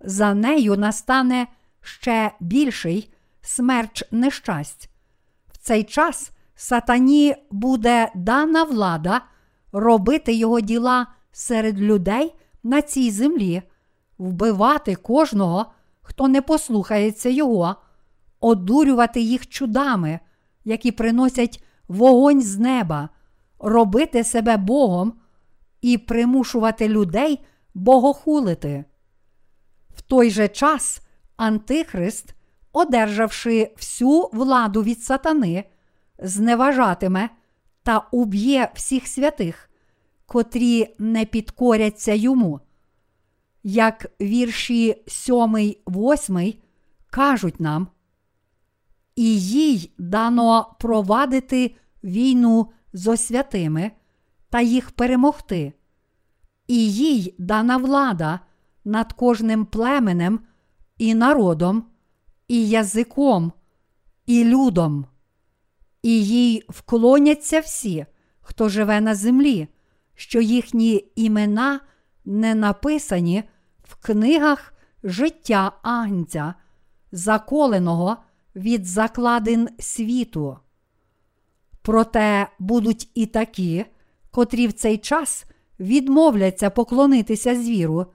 за 0.00 0.34
нею 0.34 0.76
настане 0.76 1.46
ще 1.80 2.30
більший 2.40 3.12
смерч 3.40 4.04
нещасть. 4.10 4.90
В 5.52 5.58
цей 5.58 5.84
час 5.84 6.30
сатані 6.54 7.34
буде 7.50 8.10
дана 8.14 8.64
влада 8.64 9.20
робити 9.72 10.34
його 10.34 10.60
діла 10.60 11.06
серед 11.32 11.80
людей 11.80 12.34
на 12.62 12.82
цій 12.82 13.10
землі, 13.10 13.62
вбивати 14.18 14.94
кожного, 14.94 15.66
хто 16.02 16.28
не 16.28 16.42
послухається 16.42 17.28
Його, 17.28 17.76
одурювати 18.40 19.20
їх 19.20 19.48
чудами, 19.48 20.20
які 20.66 20.92
приносять 20.92 21.64
вогонь 21.88 22.42
з 22.42 22.58
неба, 22.58 23.08
робити 23.58 24.24
себе 24.24 24.56
Богом 24.56 25.12
і 25.80 25.98
примушувати 25.98 26.88
людей 26.88 27.44
богохулити. 27.74 28.84
В 29.94 30.02
той 30.02 30.30
же 30.30 30.48
час 30.48 31.00
Антихрист, 31.36 32.34
одержавши 32.72 33.74
всю 33.76 34.30
владу 34.32 34.82
від 34.82 35.02
сатани, 35.02 35.64
зневажатиме 36.18 37.30
та 37.82 37.98
уб'є 38.10 38.70
всіх 38.74 39.06
святих, 39.06 39.70
котрі 40.26 40.94
не 40.98 41.24
підкоряться 41.24 42.12
йому. 42.12 42.60
Як 43.62 44.06
вірші 44.20 45.02
7, 45.06 45.74
8 45.86 46.54
кажуть 47.10 47.60
нам, 47.60 47.88
і 49.16 49.40
їй 49.40 49.92
дано 49.98 50.76
провадити 50.80 51.76
війну 52.04 52.70
зо 52.92 53.16
святими 53.16 53.90
та 54.50 54.60
їх 54.60 54.90
перемогти, 54.90 55.72
і 56.66 56.92
їй 56.92 57.34
дана 57.38 57.76
влада 57.76 58.40
над 58.84 59.12
кожним 59.12 59.66
племенем 59.66 60.40
і 60.98 61.14
народом, 61.14 61.84
і 62.48 62.68
язиком, 62.68 63.52
і 64.26 64.44
людом, 64.44 65.06
і 66.02 66.24
їй 66.24 66.64
вклоняться 66.68 67.60
всі, 67.60 68.06
хто 68.40 68.68
живе 68.68 69.00
на 69.00 69.14
землі, 69.14 69.68
що 70.14 70.40
їхні 70.40 71.12
імена 71.16 71.80
не 72.24 72.54
написані 72.54 73.44
в 73.82 73.94
книгах 73.94 74.74
життя 75.04 75.72
Агнця, 75.82 76.54
заколеного 77.12 78.16
від 78.56 78.86
закладин 78.86 79.68
світу. 79.78 80.58
Проте 81.82 82.48
будуть 82.58 83.10
і 83.14 83.26
такі, 83.26 83.84
котрі 84.30 84.66
в 84.66 84.72
цей 84.72 84.98
час 84.98 85.44
відмовляться 85.80 86.70
поклонитися 86.70 87.62
звіру, 87.62 88.06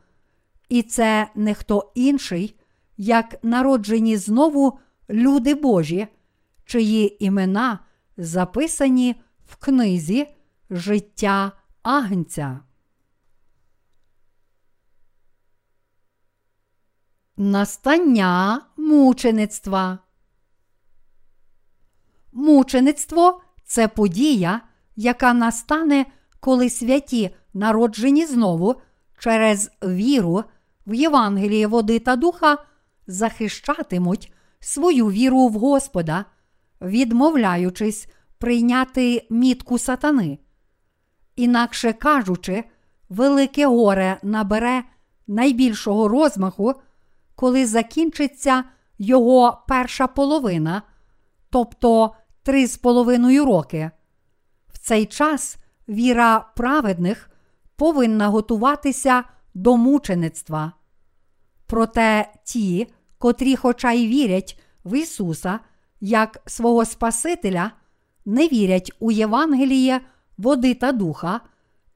і 0.70 0.84
це 0.84 1.28
не 1.36 1.54
хто 1.54 1.92
інший, 1.96 2.60
як 2.98 3.44
народжені 3.44 4.18
знову 4.18 4.80
люди 5.10 5.56
Божі, 5.56 6.08
чиї 6.66 7.26
імена 7.26 7.80
записані 8.18 9.16
в 9.46 9.56
книзі 9.56 10.28
життя 10.70 11.52
Агнця. 11.84 12.60
Настання 17.38 18.62
мучеництва. 18.78 20.00
Мучеництво 22.34 23.42
це 23.64 23.88
подія, 23.88 24.62
яка 24.96 25.34
настане, 25.34 26.06
коли 26.40 26.70
святі, 26.70 27.36
народжені 27.54 28.26
знову 28.26 28.76
через 29.20 29.72
віру 29.84 30.44
в 30.88 30.94
Євангеліє 30.94 31.68
води 31.68 32.00
та 32.00 32.16
духа, 32.16 32.58
захищатимуть 33.08 34.34
свою 34.60 35.12
віру 35.12 35.48
в 35.48 35.54
Господа, 35.54 36.26
відмовляючись 36.82 38.08
прийняти 38.38 39.28
мітку 39.30 39.78
сатани. 39.78 40.40
Інакше 41.36 41.94
кажучи, 41.94 42.64
велике 43.10 43.66
горе 43.68 44.18
набере 44.24 44.84
найбільшого 45.28 46.08
розмаху, 46.08 46.74
коли 47.36 47.66
закінчиться 47.66 48.64
його 48.98 49.64
перша 49.68 50.08
половина, 50.08 50.82
тобто 51.50 52.16
три 52.44 52.68
з 52.68 52.78
половиною 52.78 53.46
роки. 53.46 53.92
В 54.74 54.78
цей 54.78 55.06
час 55.06 55.58
віра 55.90 56.52
праведних 56.56 57.30
повинна 57.76 58.28
готуватися 58.28 59.24
до 59.54 59.78
мучеництва. 59.78 60.74
Проте 61.66 62.34
ті, 62.44 62.88
котрі, 63.18 63.56
хоча 63.56 63.92
й 63.92 64.08
вірять 64.08 64.60
в 64.86 65.00
Ісуса 65.00 65.60
як 66.02 66.42
свого 66.46 66.86
Спасителя, 66.86 67.72
не 68.26 68.48
вірять 68.48 68.92
у 69.00 69.12
Євангеліє 69.12 70.02
води 70.38 70.74
та 70.74 70.92
духа, 70.92 71.42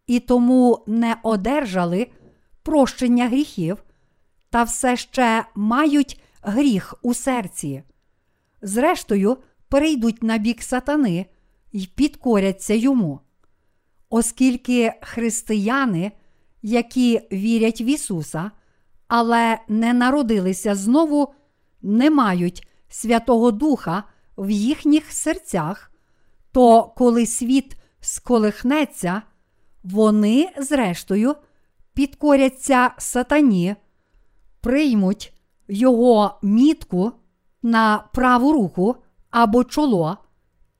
і 0.08 0.20
тому 0.20 0.84
не 0.88 1.16
одержали 1.24 2.08
прощення 2.64 3.28
гріхів, 3.28 3.84
та 4.50 4.64
все 4.64 4.98
ще 4.98 5.46
мають 5.56 6.22
гріх 6.42 6.96
у 7.02 7.14
серці. 7.14 7.84
Зрештою, 8.62 9.38
перейдуть 9.76 10.24
на 10.24 10.38
бік 10.38 10.62
сатани 10.62 11.26
й 11.74 11.88
підкоряться 11.96 12.74
йому. 12.74 13.20
Оскільки 14.10 14.94
християни, 15.02 16.12
які 16.62 17.22
вірять 17.32 17.82
в 17.82 17.84
Ісуса, 17.84 18.52
але 19.08 19.60
не 19.68 19.94
народилися 19.94 20.76
знову, 20.76 21.34
не 21.82 22.10
мають 22.10 22.68
Святого 22.90 23.52
Духа 23.52 24.04
в 24.38 24.50
їхніх 24.50 25.12
серцях, 25.12 25.92
то 26.52 26.94
коли 26.98 27.26
світ 27.26 27.76
сколихнеться, 28.02 29.22
вони, 29.84 30.50
зрештою, 30.58 31.36
підкоряться 31.94 32.92
сатані, 32.98 33.76
приймуть 34.62 35.34
його 35.68 36.40
мітку 36.42 37.12
на 37.64 38.04
праву 38.14 38.54
руку 38.54 38.96
або 39.36 39.64
чоло 39.64 40.18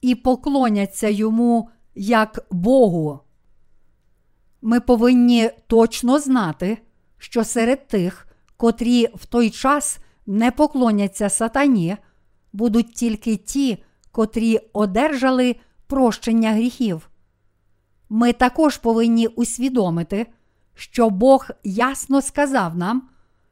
і 0.02 0.16
поклоняться 0.16 1.08
йому 1.08 1.70
як 1.96 2.46
Богу. 2.52 3.20
Ми 4.62 4.80
повинні 4.80 5.50
точно 5.68 6.20
знати, 6.20 6.78
що 7.18 7.44
серед 7.44 7.88
тих, 7.88 8.28
котрі 8.58 9.08
в 9.16 9.26
той 9.26 9.50
час 9.50 10.00
не 10.26 10.52
поклоняться 10.52 11.30
сатані, 11.30 11.98
будуть 12.54 12.94
тільки 12.94 13.36
ті, 13.36 13.84
котрі 14.12 14.60
одержали 14.74 15.56
прощення 15.88 16.52
гріхів. 16.52 17.10
Ми 18.10 18.34
також 18.34 18.78
повинні 18.78 19.28
усвідомити, 19.28 20.28
що 20.76 21.10
Бог 21.10 21.50
ясно 21.64 22.22
сказав 22.22 22.78
нам, 22.78 23.10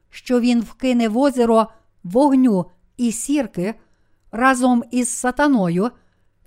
що 0.10 0.40
Він 0.40 0.62
вкине 0.62 1.08
в 1.08 1.18
озеро 1.18 1.68
вогню 2.04 2.66
і 2.98 3.12
сірки 3.12 3.76
разом 4.34 4.84
із 4.92 5.10
сатаною 5.10 5.92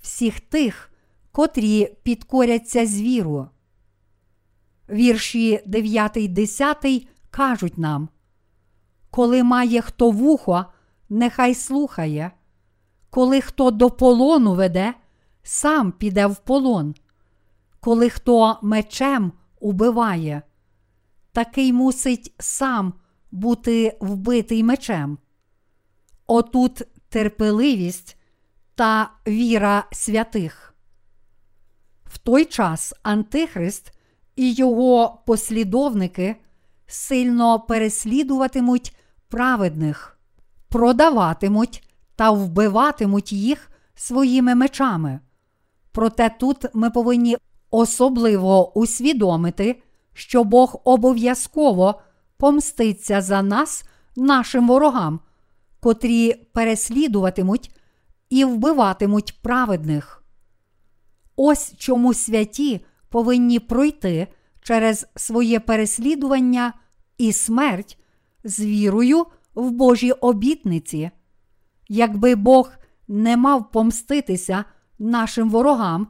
всіх 0.03 0.41
тих, 0.41 0.91
котрі 1.33 1.97
підкоряться 2.03 2.87
звіру. 2.87 3.49
Вірші 4.91 5.63
9, 5.67 6.19
10 6.29 7.09
кажуть 7.31 7.79
нам: 7.79 8.09
Коли 9.11 9.43
має 9.43 9.81
хто 9.81 10.11
вухо, 10.11 10.65
нехай 11.09 11.55
слухає, 11.55 12.31
коли 13.11 13.41
хто 13.41 13.71
до 13.71 13.91
полону 13.91 14.55
веде, 14.55 14.95
сам 15.43 15.93
піде 15.93 16.27
в 16.27 16.37
полон, 16.37 16.95
коли 17.81 18.09
хто 18.11 18.59
мечем 18.63 19.33
убиває, 19.61 20.43
такий 21.33 21.73
мусить 21.73 22.35
сам 22.39 22.95
бути 23.31 23.99
вбитий 24.01 24.63
мечем. 24.63 25.19
Отут 26.27 26.83
терпеливість 27.09 28.17
та 28.75 29.11
віра 29.27 29.85
святих. 29.93 30.75
В 32.05 32.19
той 32.19 32.45
час 32.45 32.95
Антихрист 33.03 33.93
і 34.37 34.53
його 34.53 35.23
послідовники 35.27 36.37
сильно 36.87 37.61
переслідуватимуть 37.61 38.97
праведних, 39.29 40.19
продаватимуть 40.69 41.89
та 42.17 42.31
вбиватимуть 42.31 43.33
їх 43.33 43.71
своїми 43.95 44.55
мечами. 44.55 45.21
Проте 45.93 46.31
тут 46.41 46.65
ми 46.75 46.91
повинні 46.91 47.37
особливо 47.71 48.79
усвідомити, 48.79 49.83
що 50.13 50.45
Бог 50.45 50.81
обов'язково 50.85 52.01
помститься 52.37 53.21
за 53.21 53.43
нас, 53.43 53.85
нашим 54.17 54.69
ворогам, 54.69 55.21
котрі 55.81 56.35
переслідуватимуть 56.35 57.71
і 58.31 58.45
вбиватимуть 58.45 59.43
праведних. 59.43 60.25
Ось 61.37 61.75
чому 61.79 62.15
святі 62.15 62.85
повинні 63.09 63.59
пройти 63.59 64.27
через 64.63 65.07
своє 65.17 65.61
переслідування 65.61 66.73
і 67.19 67.33
смерть 67.33 67.99
з 68.45 68.61
вірою 68.61 69.27
в 69.55 69.71
Божі 69.71 70.13
обітниці. 70.13 71.11
Якби 71.89 72.35
Бог 72.35 72.73
не 73.09 73.37
мав 73.37 73.71
помститися 73.71 74.65
нашим 74.99 75.51
ворогам, 75.51 76.09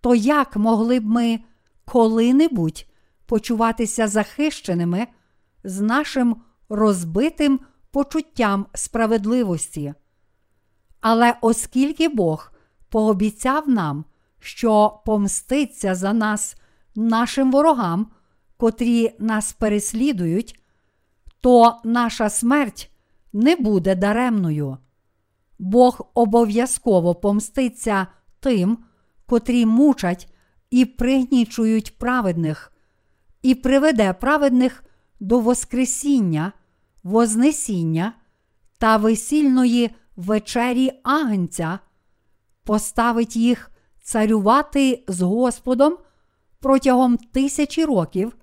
то 0.00 0.14
як 0.14 0.56
могли 0.56 1.00
б 1.00 1.06
ми 1.06 1.40
коли-небудь 1.84 2.86
почуватися 3.26 4.08
захищеними 4.08 5.06
з 5.64 5.80
нашим 5.80 6.36
розбитим 6.68 7.60
почуттям 7.90 8.66
справедливості. 8.74 9.94
Але 11.00 11.34
оскільки 11.40 12.08
Бог 12.08 12.52
пообіцяв 12.88 13.68
нам, 13.68 14.04
що 14.38 15.00
помститься 15.06 15.94
за 15.94 16.12
нас 16.12 16.56
нашим 16.94 17.52
ворогам, 17.52 18.10
котрі 18.56 19.14
нас 19.18 19.52
переслідують, 19.52 20.62
то 21.40 21.80
наша 21.84 22.30
смерть 22.30 22.90
не 23.32 23.56
буде 23.56 23.94
даремною. 23.94 24.78
Бог 25.58 26.10
обов'язково 26.14 27.14
помститься 27.14 28.06
тим, 28.40 28.78
котрі 29.26 29.66
мучать 29.66 30.32
і 30.70 30.84
пригнічують 30.84 31.98
праведних, 31.98 32.72
і 33.42 33.54
приведе 33.54 34.12
праведних 34.12 34.84
до 35.20 35.40
Воскресіння, 35.40 36.52
Вознесіння 37.02 38.12
та 38.78 38.96
весільної 38.96 39.90
вечері 40.16 40.92
Агнця, 41.02 41.78
поставить 42.64 43.36
їх 43.36 43.70
царювати 44.02 45.04
з 45.08 45.20
Господом 45.20 45.96
протягом 46.60 47.16
тисячі 47.16 47.84
років 47.84 48.36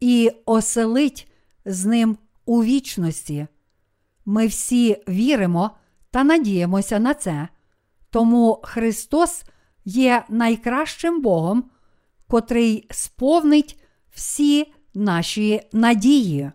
і 0.00 0.30
оселить 0.46 1.32
з 1.64 1.84
ним 1.84 2.18
у 2.44 2.64
вічності. 2.64 3.46
Ми 4.24 4.46
всі 4.46 5.02
віримо 5.08 5.70
та 6.10 6.24
надіємося 6.24 6.98
на 6.98 7.14
це, 7.14 7.48
тому 8.10 8.60
Христос 8.64 9.42
є 9.84 10.24
найкращим 10.28 11.22
Богом, 11.22 11.70
котрий 12.28 12.86
сповнить 12.90 13.80
всі 14.10 14.72
наші 14.94 15.62
надії. 15.72 16.52